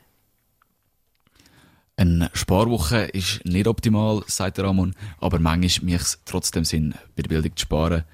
Eine 2.01 2.31
Sparwoche 2.33 3.03
ist 3.13 3.45
nicht 3.45 3.67
optimal, 3.67 4.23
sagt 4.27 4.57
der 4.57 4.65
Ramon, 4.65 4.95
aber 5.19 5.39
manchmal 5.39 5.93
macht 5.93 6.07
es 6.07 6.19
trotzdem 6.25 6.65
Sinn, 6.65 6.95
bei 7.15 7.21
der 7.21 7.29
Bildung 7.29 7.55
zu 7.55 7.65
sparen, 7.65 8.05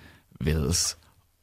weil 0.40 0.64
es 0.64 0.96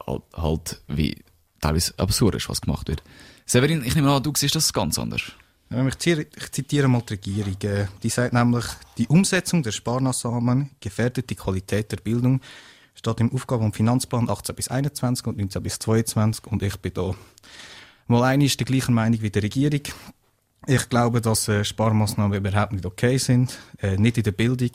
halt, 0.06 0.82
wie 0.86 1.24
teilweise 1.62 1.94
absurd 1.96 2.34
ist, 2.34 2.50
was 2.50 2.60
gemacht 2.60 2.88
wird. 2.88 3.02
Severin, 3.46 3.82
ich 3.82 3.94
nehme 3.94 4.12
an, 4.12 4.22
du 4.22 4.30
siehst 4.36 4.54
das 4.54 4.74
ganz 4.74 4.98
anders. 4.98 5.22
Ich 5.70 5.94
zitiere, 5.94 6.26
ich 6.36 6.52
zitiere 6.52 6.86
mal 6.86 7.00
die 7.00 7.14
Regierung. 7.14 7.56
Äh, 7.62 7.86
die 8.02 8.10
sagt 8.10 8.34
nämlich, 8.34 8.66
die 8.98 9.08
Umsetzung 9.08 9.62
der 9.62 9.72
Sparmaßnahmen 9.72 10.72
gefährdet 10.80 11.30
die 11.30 11.36
Qualität 11.36 11.92
der 11.92 11.96
Bildung, 11.96 12.42
steht 12.94 13.20
im 13.20 13.32
Aufgaben- 13.32 13.64
und 13.64 13.74
Finanzplan 13.74 14.28
18 14.28 14.54
bis 14.54 14.68
21 14.68 15.26
und 15.28 15.38
19 15.38 15.62
bis 15.62 15.78
22 15.78 16.46
und 16.48 16.62
ich 16.62 16.76
bin 16.76 16.92
da 16.92 17.14
mal 18.06 18.22
eine 18.22 18.44
ist 18.44 18.60
der 18.60 18.66
gleichen 18.66 18.94
Meinung 18.94 19.22
wie 19.22 19.30
die 19.30 19.38
Regierung. 19.38 19.80
Ich 20.66 20.88
glaube, 20.88 21.20
dass 21.20 21.46
äh, 21.48 21.62
Sparmaßnahmen 21.62 22.38
überhaupt 22.38 22.72
nicht 22.72 22.86
okay 22.86 23.18
sind, 23.18 23.58
äh, 23.82 23.96
nicht 23.96 24.16
in 24.16 24.24
der 24.24 24.32
Bildung. 24.32 24.70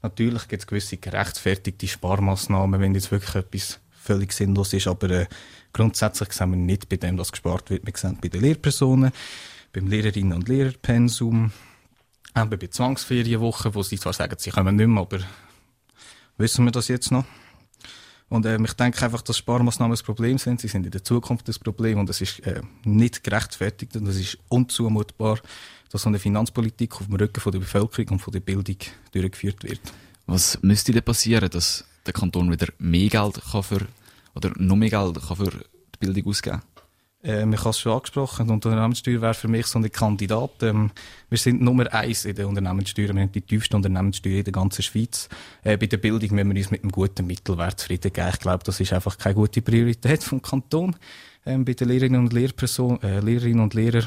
Natürlich 0.00 0.46
gibt 0.46 0.62
es 0.62 0.66
gewisse 0.66 0.96
gerechtfertigte 0.98 1.88
Sparmaßnahmen, 1.88 2.80
wenn 2.80 2.94
jetzt 2.94 3.10
wirklich 3.10 3.34
etwas 3.34 3.80
völlig 3.90 4.32
sinnlos 4.32 4.72
ist, 4.72 4.86
aber 4.86 5.10
äh, 5.10 5.26
grundsätzlich 5.72 6.32
sehen 6.32 6.50
wir 6.50 6.56
nicht 6.56 6.88
bei 6.88 6.96
dem, 6.96 7.18
was 7.18 7.32
gespart 7.32 7.70
wird. 7.70 7.84
Wir 7.84 7.92
sehen 7.96 8.18
bei 8.20 8.28
den 8.28 8.40
Lehrpersonen, 8.40 9.10
beim 9.72 9.88
Lehrerinnen- 9.88 10.34
und 10.34 10.48
Lehrerpensum, 10.48 11.50
eben 12.36 12.58
bei 12.58 12.66
Zwangsferienwochen, 12.68 13.74
wo 13.74 13.82
sie 13.82 13.98
zwar 13.98 14.12
sagen, 14.12 14.36
sie 14.38 14.50
kommen 14.50 14.76
nicht 14.76 14.86
mehr, 14.86 15.02
aber 15.02 15.18
wissen 16.36 16.64
wir 16.64 16.72
das 16.72 16.86
jetzt 16.86 17.10
noch? 17.10 17.24
Und 18.32 18.46
ähm, 18.46 18.64
ich 18.64 18.72
denke 18.72 19.04
einfach, 19.04 19.20
dass 19.20 19.36
Sparmaßnahmen 19.36 19.94
ein 19.94 20.04
Problem 20.06 20.38
sind. 20.38 20.58
Sie 20.58 20.66
sind 20.66 20.86
in 20.86 20.90
der 20.90 21.04
Zukunft 21.04 21.46
das 21.48 21.58
Problem 21.58 21.98
und 21.98 22.08
es 22.08 22.22
ist 22.22 22.40
äh, 22.46 22.62
nicht 22.82 23.22
gerechtfertigt 23.22 23.94
und 23.94 24.08
es 24.08 24.16
ist 24.16 24.38
unzumutbar, 24.48 25.38
dass 25.90 26.00
so 26.00 26.08
eine 26.08 26.18
Finanzpolitik 26.18 26.94
auf 26.94 27.08
dem 27.08 27.16
Rücken 27.16 27.40
von 27.40 27.52
der 27.52 27.58
Bevölkerung 27.58 28.12
und 28.12 28.18
von 28.20 28.32
der 28.32 28.40
Bildung 28.40 28.78
durchgeführt 29.12 29.62
wird. 29.64 29.80
Was 30.24 30.58
müsste 30.62 30.92
denn 30.92 31.02
passieren, 31.02 31.50
dass 31.50 31.84
der 32.06 32.14
Kanton 32.14 32.50
wieder 32.50 32.68
mehr 32.78 33.10
Geld 33.10 33.38
kann 33.50 33.62
für 33.62 33.86
oder 34.34 34.50
noch 34.56 34.76
mehr 34.76 34.88
Geld 34.88 35.20
kann 35.20 35.36
für 35.36 35.50
die 35.50 35.98
Bildung 36.00 36.30
ausgeben 36.30 36.60
kann? 36.60 36.71
Äh, 37.22 37.48
ich 37.48 37.58
habe 37.60 37.70
es 37.70 37.78
schon 37.78 37.92
angesprochen, 37.92 38.46
die 38.46 38.52
Unternehmenssteuer 38.52 39.20
wäre 39.20 39.34
für 39.34 39.48
mich 39.48 39.66
so 39.66 39.78
ein 39.78 39.90
Kandidat. 39.90 40.62
Ähm, 40.62 40.90
wir 41.28 41.38
sind 41.38 41.62
Nummer 41.62 41.92
eins 41.92 42.24
in 42.24 42.34
der 42.34 42.48
Unternehmenssteuer. 42.48 43.14
Wir 43.14 43.22
haben 43.22 43.32
die 43.32 43.40
tiefste 43.40 43.76
Unternehmenssteuer 43.76 44.38
in 44.38 44.44
der 44.44 44.52
ganzen 44.52 44.82
Schweiz. 44.82 45.28
Äh, 45.62 45.76
bei 45.76 45.86
der 45.86 45.98
Bildung 45.98 46.34
müssen 46.34 46.50
wir 46.50 46.56
uns 46.56 46.70
mit 46.70 46.82
einem 46.82 46.92
guten 46.92 47.26
Mittelwert 47.26 47.80
zufrieden 47.80 48.12
geben. 48.12 48.30
Ich 48.32 48.40
glaube, 48.40 48.64
das 48.64 48.80
ist 48.80 48.92
einfach 48.92 49.16
keine 49.18 49.34
gute 49.34 49.62
Priorität 49.62 50.22
vom 50.24 50.42
Kanton. 50.42 50.96
Ähm, 51.46 51.64
bei 51.64 51.74
den 51.74 51.88
Lehrerinnen 51.88 52.20
und 52.20 52.32
Lehrpersonen, 52.32 53.02
äh, 53.02 53.20
Lehrerinnen 53.20 53.60
und 53.60 53.74
Lehrern, 53.74 54.06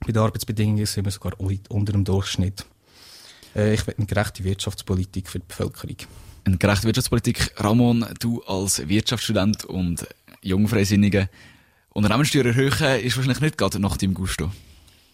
bei 0.00 0.12
den 0.12 0.22
Arbeitsbedingungen 0.22 0.86
sind 0.86 1.04
wir 1.04 1.12
sogar 1.12 1.32
unter 1.40 1.92
dem 1.92 2.04
Durchschnitt. 2.04 2.66
Äh, 3.54 3.74
ich 3.74 3.86
will 3.86 3.94
eine 3.96 4.06
gerechte 4.06 4.44
Wirtschaftspolitik 4.44 5.28
für 5.28 5.38
die 5.38 5.46
Bevölkerung. 5.46 5.96
Eine 6.44 6.58
gerechte 6.58 6.86
Wirtschaftspolitik. 6.86 7.52
Ramon, 7.56 8.04
du 8.20 8.42
als 8.42 8.86
Wirtschaftsstudent 8.86 9.64
und 9.64 10.06
Jungfreisinniger, 10.42 11.28
Unternehmenssteuer 11.94 12.44
erhöhen 12.44 13.00
ist 13.02 13.16
wahrscheinlich 13.16 13.40
nicht 13.40 13.56
gerade 13.56 13.78
nach 13.78 13.96
deinem 13.96 14.14
Gusto. 14.14 14.50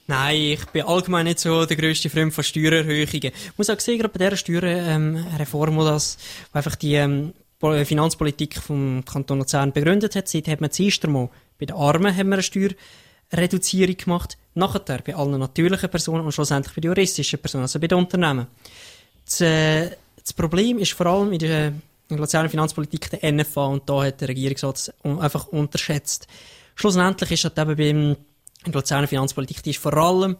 Nein, 0.06 0.36
ich 0.36 0.64
bin 0.66 0.82
allgemein 0.82 1.26
nicht 1.26 1.38
so 1.38 1.66
der 1.66 1.76
grösste 1.76 2.08
Freund 2.08 2.32
von 2.32 2.42
Steuererhöhungen. 2.42 3.06
Ich 3.12 3.58
muss 3.58 3.68
auch 3.68 3.78
sehen, 3.78 3.98
gerade 3.98 4.12
bei 4.12 4.24
dieser 4.24 4.36
Steuerreform, 4.36 5.78
ähm, 5.78 5.84
das 5.84 6.16
einfach 6.52 6.74
die 6.74 6.94
ähm, 6.94 7.34
Finanzpolitik 7.60 8.56
vom 8.56 9.04
Kanton 9.04 9.38
Luzern 9.38 9.72
begründet 9.72 10.16
hat, 10.16 10.26
seit 10.26 10.48
hat 10.48 10.62
man 10.62 10.70
zuerst 10.70 11.04
einmal 11.04 11.28
bei 11.58 11.66
den 11.66 11.76
Armen 11.76 12.16
haben 12.16 12.28
wir 12.30 12.36
eine 12.36 12.42
Steuerreduzierung 12.42 13.96
gemacht, 13.98 14.38
nachher 14.54 14.80
bei 14.80 15.14
allen 15.14 15.38
natürlichen 15.38 15.90
Personen 15.90 16.24
und 16.24 16.32
schlussendlich 16.32 16.74
bei 16.74 16.80
den 16.80 16.88
juristischen 16.88 17.38
Personen, 17.38 17.62
also 17.62 17.78
bei 17.78 17.86
den 17.86 17.98
Unternehmen. 17.98 18.46
Das, 19.26 19.42
äh, 19.42 19.90
das 20.20 20.32
Problem 20.32 20.78
ist 20.78 20.94
vor 20.94 21.06
allem 21.06 21.32
in 21.32 21.38
der, 21.38 21.66
in 21.68 21.76
der 22.08 22.18
Luzerner 22.18 22.48
Finanzpolitik 22.48 23.10
der 23.10 23.30
NFA 23.30 23.66
und 23.66 23.88
da 23.88 24.04
hat 24.04 24.22
der 24.22 24.28
Regierungsrat 24.28 24.94
einfach 25.04 25.46
unterschätzt. 25.48 26.26
Schlussendlich 26.80 27.32
ist 27.32 27.44
das 27.44 27.52
eben 27.58 27.76
beim 27.76 28.16
in 28.64 28.72
der 28.72 28.80
Luzerner 28.80 29.06
Finanzpolitik, 29.06 29.62
die 29.62 29.70
ist 29.70 29.80
vor 29.80 29.92
allem 29.94 30.36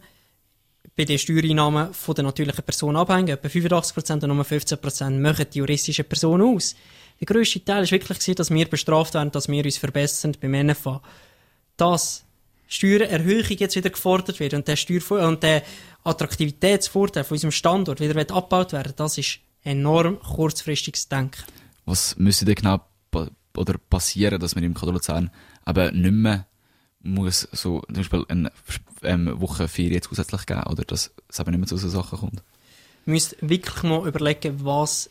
bei 0.95 1.05
den 1.05 1.19
Steuereinnahmen 1.19 1.93
von 1.93 2.15
der 2.15 2.23
natürlichen 2.23 2.63
Person 2.63 2.95
abhängig. 2.95 3.29
Etwa 3.29 3.47
85% 3.47 4.23
und 4.23 4.35
nur 4.35 4.43
15% 4.43 5.19
machen 5.19 5.45
die 5.53 5.59
juristischen 5.59 6.05
Personen 6.05 6.55
aus. 6.55 6.75
Der 7.19 7.27
grösste 7.27 7.63
Teil 7.63 7.83
ist 7.83 7.91
wirklich 7.91 8.35
dass 8.35 8.49
wir 8.49 8.67
bestraft 8.67 9.13
werden, 9.13 9.31
dass 9.31 9.49
wir 9.49 9.63
uns 9.63 9.77
verbessern 9.77 10.35
beim 10.41 10.65
NFA. 10.65 11.01
dass 11.77 12.23
Steuererhöhung 12.67 13.57
jetzt 13.57 13.75
wieder 13.75 13.91
gefordert 13.91 14.39
wird 14.39 14.55
und 14.55 14.67
der, 14.67 14.77
Steuer 14.77 15.27
und 15.27 15.43
der 15.43 15.61
Attraktivitätsvorteil 16.03 17.23
von 17.23 17.35
unserem 17.35 17.51
Standort 17.51 17.99
wieder 17.99 18.19
abgebaut 18.19 18.73
werden, 18.73 18.93
das 18.95 19.19
ist 19.19 19.39
enorm 19.63 20.19
kurzfristiges 20.19 21.07
Denken. 21.07 21.43
Was 21.85 22.15
müsste 22.17 22.45
denn 22.45 22.55
genau 22.55 22.81
pa 23.11 23.29
oder 23.55 23.77
passieren, 23.77 24.39
dass 24.39 24.55
man 24.55 24.63
im 24.63 24.73
Kanton 24.73 24.95
Luzern 24.95 25.31
eben 25.67 26.01
nicht 26.01 26.11
mehr 26.11 26.45
muss 27.03 27.47
so 27.51 27.81
zum 27.81 27.95
Beispiel 27.95 28.25
eine 28.27 28.51
ähm, 29.03 29.39
Woche 29.41 29.67
Ferien 29.67 30.01
zusätzlich 30.01 30.45
geben 30.45 30.63
oder 30.69 30.83
dass 30.83 31.11
es 31.27 31.39
eben 31.39 31.51
nicht 31.51 31.59
mehr 31.59 31.67
zu 31.67 31.77
so 31.77 31.89
Sachen 31.89 32.19
kommt? 32.19 32.43
Man 33.05 33.13
müsste 33.13 33.35
wirklich 33.41 33.83
mal 33.83 34.07
überlegen, 34.07 34.63
was 34.63 35.09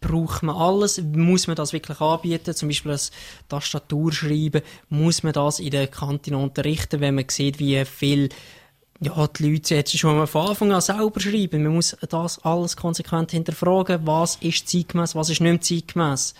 braucht 0.00 0.42
man 0.42 0.56
alles? 0.56 1.00
Muss 1.02 1.46
man 1.46 1.56
das 1.56 1.72
wirklich 1.72 2.00
anbieten? 2.00 2.54
Zum 2.54 2.68
Beispiel 2.68 2.92
ein 2.92 3.00
Tastaturschreiben, 3.48 4.62
muss 4.88 5.22
man 5.22 5.32
das 5.32 5.58
in 5.58 5.70
der 5.70 5.88
Kantine 5.88 6.38
unterrichten, 6.38 7.00
wenn 7.00 7.16
man 7.16 7.28
sieht, 7.28 7.58
wie 7.58 7.84
viel 7.84 8.28
ja, 9.00 9.26
die 9.26 9.50
Leute 9.50 9.74
jetzt 9.74 9.98
schon 9.98 10.26
von 10.26 10.48
Anfang 10.48 10.72
an 10.72 10.80
selber 10.80 11.20
schreiben. 11.20 11.62
Man 11.62 11.74
muss 11.74 11.96
das 12.08 12.38
alles 12.44 12.76
konsequent 12.76 13.32
hinterfragen. 13.32 14.06
Was 14.06 14.36
ist 14.36 14.68
zeitgemäß, 14.68 15.14
was 15.14 15.30
ist 15.30 15.40
nicht 15.40 15.64
zeitgemäß? 15.64 16.34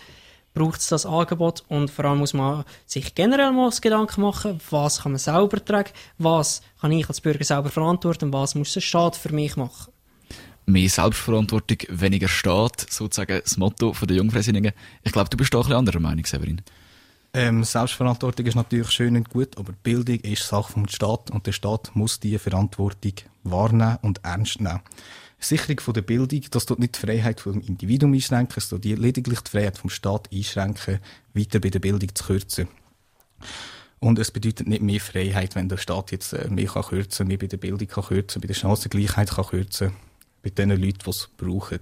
Braucht 0.53 0.79
es 0.79 0.87
das 0.87 1.05
Angebot? 1.05 1.63
Und 1.67 1.91
vor 1.91 2.05
allem 2.05 2.19
muss 2.19 2.33
man 2.33 2.63
sich 2.85 3.13
generell 3.13 3.51
mal 3.51 3.69
Gedanken 3.81 4.21
machen, 4.21 4.59
was 4.69 5.01
kann 5.03 5.11
man 5.11 5.19
selber 5.19 5.63
tragen, 5.63 5.91
was 6.17 6.61
kann 6.81 6.91
ich 6.91 7.07
als 7.07 7.21
Bürger 7.21 7.43
selber 7.43 7.69
verantworten, 7.69 8.25
und 8.25 8.33
was 8.33 8.55
muss 8.55 8.73
der 8.73 8.81
Staat 8.81 9.15
für 9.15 9.33
mich 9.33 9.55
machen? 9.55 9.91
Mehr 10.65 10.89
Selbstverantwortung, 10.89 11.77
weniger 11.89 12.27
Staat, 12.27 12.87
sozusagen 12.89 13.39
das 13.41 13.57
Motto 13.57 13.93
von 13.93 14.07
der 14.07 14.17
Jungfreisinnigen. 14.17 14.73
Ich 15.03 15.11
glaube, 15.13 15.29
du 15.29 15.37
bist 15.37 15.53
doch 15.53 15.59
ein 15.59 15.63
bisschen 15.63 15.77
anderer 15.77 15.99
Meinung, 15.99 16.25
Severin. 16.25 16.61
Ähm, 17.33 17.63
Selbstverantwortung 17.63 18.45
ist 18.45 18.55
natürlich 18.55 18.89
schön 18.89 19.15
und 19.15 19.29
gut, 19.29 19.57
aber 19.57 19.71
Bildung 19.83 20.19
ist 20.21 20.47
Sache 20.47 20.73
vom 20.73 20.87
Staat 20.87 21.29
und 21.29 21.45
der 21.45 21.51
Staat 21.51 21.91
muss 21.93 22.19
diese 22.19 22.39
Verantwortung 22.39 23.13
wahrnehmen 23.43 23.99
und 24.01 24.21
ernst 24.23 24.59
nehmen. 24.59 24.81
Sicherung 25.39 25.79
von 25.79 25.93
der 25.93 26.01
Bildung, 26.01 26.41
das 26.49 26.65
tut 26.65 26.79
nicht 26.79 26.95
die 26.95 27.05
Freiheit 27.05 27.41
vom 27.41 27.61
Individuum 27.61 28.13
einschränken, 28.13 28.61
tut 28.67 28.85
lediglich 28.85 29.41
die 29.41 29.51
Freiheit 29.51 29.77
vom 29.77 29.89
Staat 29.89 30.29
einschränken, 30.33 30.99
weiter 31.33 31.59
bei 31.59 31.69
der 31.69 31.79
Bildung 31.79 32.13
zu 32.15 32.23
kürzen. 32.23 32.67
Und 33.99 34.19
es 34.19 34.31
bedeutet 34.31 34.67
nicht 34.67 34.81
mehr 34.81 34.99
Freiheit, 34.99 35.55
wenn 35.55 35.69
der 35.69 35.77
Staat 35.77 36.11
jetzt 36.11 36.33
äh, 36.33 36.49
mehr 36.49 36.67
kann 36.67 36.83
kürzen, 36.83 37.27
mehr 37.27 37.37
bei 37.37 37.47
der 37.47 37.57
Bildung 37.57 37.87
kann 37.87 38.05
kürzen, 38.05 38.41
bei 38.41 38.47
der 38.47 38.55
Chancengleichheit 38.55 39.31
kann 39.31 39.45
kürzen, 39.45 39.93
bei 40.43 40.49
den 40.49 40.69
Leuten, 40.69 40.99
die 41.03 41.09
es 41.09 41.29
brauchen. 41.37 41.79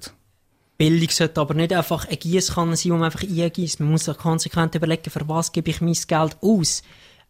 Bildung 0.77 1.09
sollte 1.09 1.39
aber 1.39 1.53
nicht 1.53 1.73
einfach 1.73 2.05
ein 2.05 2.19
Giesskanne 2.19 2.75
sein, 2.75 2.91
wo 2.91 2.97
man 2.97 3.05
einfach 3.05 3.23
eingießt. 3.23 3.79
Man 3.79 3.91
muss 3.91 4.09
auch 4.09 4.17
konsequent 4.17 4.75
überlegen, 4.75 5.09
für 5.09 5.27
was 5.27 5.51
gebe 5.51 5.69
ich 5.69 5.81
mein 5.81 5.93
Geld 5.93 6.37
aus. 6.41 6.83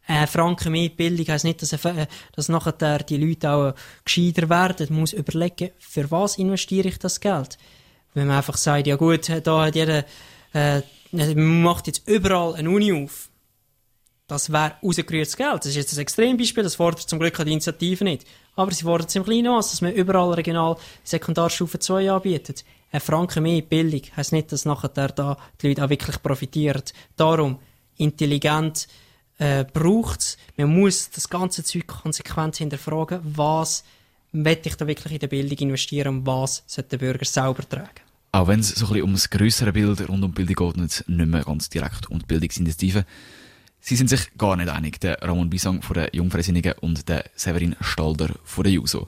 Äh, 0.08 0.28
Franken 0.28 0.72
mehr 0.72 0.90
Bildung 0.90 1.28
heisst 1.28 1.46
nicht, 1.46 1.62
dass, 1.62 1.74
äh, 1.74 2.08
dass 2.36 2.50
nachher 2.50 3.00
die 3.00 3.18
Leute 3.18 3.50
auch 3.50 3.74
gescheiter 4.04 4.50
werden. 4.50 4.88
Man 4.90 5.00
muss 5.02 5.14
überlegen, 5.14 5.72
für 5.80 6.10
was 6.12 6.38
investiere 6.38 6.90
ich 6.90 7.00
das 7.00 7.20
Geld. 7.20 7.58
Wenn 8.14 8.28
man 8.28 8.38
einfach 8.38 8.58
sagt, 8.58 8.88
ja 8.88 8.96
gut, 8.96 9.30
da 9.44 9.66
hat 9.66 9.76
jeder, 9.76 10.06
äh, 10.54 10.82
man 11.12 11.64
macht 11.64 11.88
jetzt 11.88 12.08
überall 12.08 12.56
eine 12.56 12.70
Uni 12.70 12.94
auf. 12.94 13.30
Das 14.28 14.52
wäre 14.52 14.74
rausgerührtes 14.82 15.38
Geld. 15.38 15.60
Das 15.60 15.68
ist 15.68 15.76
jetzt 15.76 15.94
ein 15.94 16.00
Extrembeispiel, 16.00 16.64
das 16.64 16.76
fordert 16.76 17.02
zum 17.02 17.20
Glück 17.20 17.38
die 17.38 17.52
Initiative 17.52 18.04
nicht. 18.04 18.26
Aber 18.56 18.72
sie 18.72 18.84
fordert 18.84 19.10
es 19.10 19.16
im 19.16 19.24
kleinen 19.24 19.52
Maß, 19.52 19.72
dass 19.72 19.82
man 19.82 19.94
überall 19.94 20.34
regional 20.34 20.78
Sekundarstufe 21.04 21.78
2 21.78 22.12
anbietet. 22.12 22.64
Ein 22.92 23.02
Franken 23.02 23.44
mehr 23.44 23.62
Bildung 23.62 24.02
heisst 24.16 24.32
nicht, 24.32 24.52
dass 24.52 24.66
nachher 24.66 24.90
da 24.90 25.38
die 25.62 25.68
Leute 25.68 25.84
auch 25.84 25.90
wirklich 25.90 26.24
profitieren. 26.24 26.84
Darum, 27.16 27.60
intelligent, 27.98 28.88
äh, 29.38 29.66
braucht 29.66 30.38
Man 30.58 30.74
muss 30.80 31.10
das 31.10 31.30
ganze 31.30 31.64
Zeug 31.64 31.88
konsequent 31.88 32.58
hinterfragen, 32.58 33.20
was 33.24 33.84
will 34.32 34.60
ich 34.64 34.76
da 34.76 34.88
wirklich 34.88 35.14
in 35.14 35.20
der 35.20 35.28
Bildung 35.28 35.58
investieren 35.58 36.18
und 36.18 36.26
was 36.26 36.64
sollte 36.68 36.98
der 36.98 37.06
Bürger 37.06 37.26
selber 37.26 37.68
tragen. 37.68 38.02
Auch 38.32 38.48
wenn 38.48 38.60
es 38.60 38.70
so 38.70 38.86
ein 38.88 38.94
bisschen 38.94 39.04
um 39.04 39.14
das 39.14 39.30
grössere 39.30 39.72
Bild 39.72 40.10
rund 40.10 40.24
um 40.24 40.32
Bildung 40.34 40.74
geht 40.74 40.78
nicht 41.08 41.08
mehr 41.08 41.44
ganz 41.44 41.70
direkt 41.70 42.10
um 42.10 42.20
die 42.20 42.26
Bildungsinitiative. 42.26 43.06
Sie 43.80 43.96
sind 43.96 44.10
sich 44.10 44.36
gar 44.38 44.56
nicht 44.58 44.68
einig, 44.68 45.00
der 45.00 45.22
Ramon 45.22 45.50
Bisang 45.50 45.82
von 45.82 45.94
der 45.94 46.10
Jungfreisinnigen 46.14 46.74
und 46.82 47.08
der 47.08 47.26
Severin 47.36 47.76
Stalder 47.82 48.34
von 48.44 48.64
der 48.64 48.74
JUSO. 48.74 49.08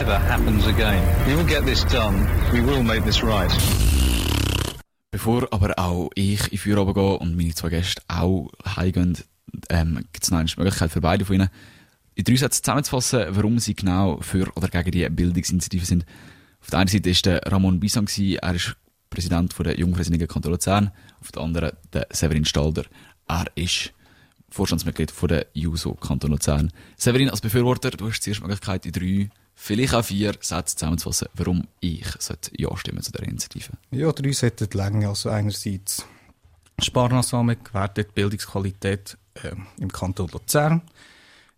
never 0.01 0.19
happens 0.19 0.65
again. 0.65 1.03
We 1.27 1.35
will 1.35 1.45
get 1.45 1.63
this 1.65 1.85
done. 1.85 2.27
We 2.51 2.65
will 2.65 2.81
make 2.81 3.03
this 3.03 3.21
right. 3.23 3.51
Bevor 5.11 5.47
aber 5.51 5.77
auch 5.77 6.09
ich 6.15 6.51
in 6.51 6.57
Feierabend 6.57 6.95
gehe 6.95 7.17
und 7.19 7.37
meine 7.37 7.53
zwei 7.53 7.69
Gäste 7.69 8.01
auch 8.07 8.49
heimgehen, 8.65 9.17
ähm, 9.69 9.99
gibt 10.11 10.23
es 10.23 10.31
noch 10.31 10.39
eine 10.39 10.49
Möglichkeit 10.57 10.91
für 10.91 11.01
beide 11.01 11.25
von 11.25 11.35
ihnen, 11.35 11.49
in 12.15 12.23
drei 12.23 12.35
Sätzen 12.35 12.63
zusammenzufassen, 12.63 13.25
warum 13.29 13.59
sie 13.59 13.75
genau 13.75 14.17
für 14.21 14.51
oder 14.55 14.69
gegen 14.69 14.91
die 14.91 15.07
Bildungsinitiative 15.07 15.85
sind. 15.85 16.05
Auf 16.61 16.71
der 16.71 16.79
einen 16.79 16.87
Seite 16.87 17.09
ist 17.09 17.25
der 17.27 17.41
Ramon 17.45 17.79
Bisang, 17.79 18.09
er 18.17 18.55
ist 18.55 18.75
Präsident 19.11 19.53
der 19.59 19.77
Jungfreisinnigen 19.77 20.27
Kanton 20.27 20.53
Luzern, 20.53 20.91
auf 21.19 21.31
der 21.31 21.43
anderen 21.43 21.73
der 21.93 22.07
Severin 22.11 22.45
Stalder, 22.45 22.85
er 23.27 23.45
ist 23.53 23.93
Vorstandsmitglied 24.49 25.13
der 25.29 25.45
JUSO 25.53 25.93
Kanton 25.93 26.31
Luzern. 26.31 26.71
Severin, 26.97 27.29
als 27.29 27.41
Befürworter, 27.41 27.91
du 27.91 28.09
hast 28.09 28.21
zuerst 28.21 28.39
die 28.39 28.43
Möglichkeit, 28.43 28.85
in 28.85 28.91
drei 28.93 29.29
vielleicht 29.61 29.93
auch 29.93 30.03
vier 30.03 30.33
Sätze 30.41 30.75
zusammenzufassen, 30.75 31.27
warum 31.35 31.67
ich 31.79 32.05
Ja 32.57 32.75
stimmen 32.75 33.03
zu 33.03 33.11
der 33.11 33.23
Initiative. 33.23 33.71
Ja, 33.91 34.11
drei 34.11 34.31
sollten 34.31 34.67
länger. 34.73 35.09
Also 35.09 35.29
einerseits 35.29 36.05
Sparmaßnahmen 36.79 37.57
gewährte 37.63 38.03
die 38.03 38.11
Bildungsqualität 38.11 39.17
äh, 39.35 39.51
im 39.79 39.91
Kanton 39.91 40.29
Luzern. 40.33 40.81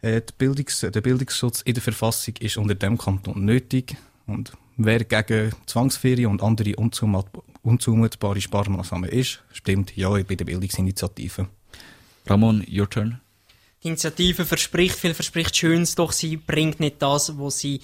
Äh, 0.02 0.22
Bildungs-, 0.38 0.82
der 0.82 1.02
Bildungsschutz 1.02 1.62
in 1.62 1.76
der 1.76 1.84
Verfassung 1.84 2.36
ist 2.42 2.58
unter 2.58 2.76
dem 2.76 2.98
Kanton 2.98 3.46
nötig. 3.46 3.96
Und 4.28 4.52
wer 4.76 5.06
gegen 5.06 5.54
Zwangsferien 5.66 6.30
und 6.30 6.44
andere 6.44 6.76
unzumutbare 6.76 8.42
Sparmaßnahmen 8.42 9.10
ist, 9.10 9.42
stimmt 9.54 9.96
Ja 9.96 10.10
bei 10.10 10.36
der 10.36 10.46
Bildungsinitiative. 10.46 11.48
Ramon, 12.28 12.66
your 12.70 12.90
turn. 12.90 13.23
Die 13.84 13.90
Initiative 13.90 14.46
verspricht 14.46 14.98
viel, 14.98 15.14
verspricht 15.14 15.56
Schönes, 15.58 15.96
doch 15.96 16.14
sie 16.14 16.38
bringt 16.38 16.80
nicht 16.80 17.02
das, 17.02 17.38
wo 17.38 17.50
sie, 17.50 17.82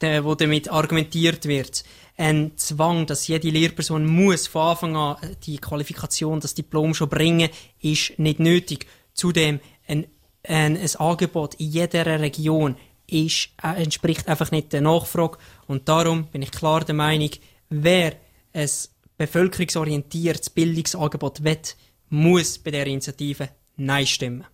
wo 0.00 0.36
damit 0.36 0.70
argumentiert 0.70 1.46
wird. 1.46 1.82
Ein 2.16 2.56
Zwang, 2.56 3.06
dass 3.06 3.26
jede 3.26 3.50
Lehrperson 3.50 4.06
muss 4.06 4.46
von 4.46 4.62
Anfang 4.62 4.96
an 4.96 5.16
die 5.44 5.58
Qualifikation, 5.58 6.38
das 6.38 6.54
Diplom 6.54 6.94
schon 6.94 7.08
bringen, 7.08 7.50
ist 7.80 8.18
nicht 8.18 8.38
nötig. 8.38 8.86
Zudem 9.14 9.58
ein, 9.88 10.06
ein, 10.44 10.76
ein 10.76 10.96
Angebot 10.96 11.54
in 11.54 11.70
jeder 11.70 12.20
Region 12.20 12.76
ist, 13.08 13.48
äh, 13.62 13.82
entspricht 13.82 14.28
einfach 14.28 14.52
nicht 14.52 14.72
der 14.72 14.80
Nachfrage 14.80 15.38
und 15.66 15.88
darum 15.88 16.26
bin 16.26 16.42
ich 16.42 16.52
klar 16.52 16.84
der 16.84 16.94
Meinung, 16.94 17.30
wer 17.68 18.14
ein 18.52 18.70
bevölkerungsorientiertes 19.16 20.50
Bildungsangebot 20.50 21.42
will, 21.42 21.58
muss 22.10 22.58
bei 22.58 22.70
der 22.70 22.86
Initiative 22.86 23.48
Nein 23.76 24.06
stimmen. 24.06 24.44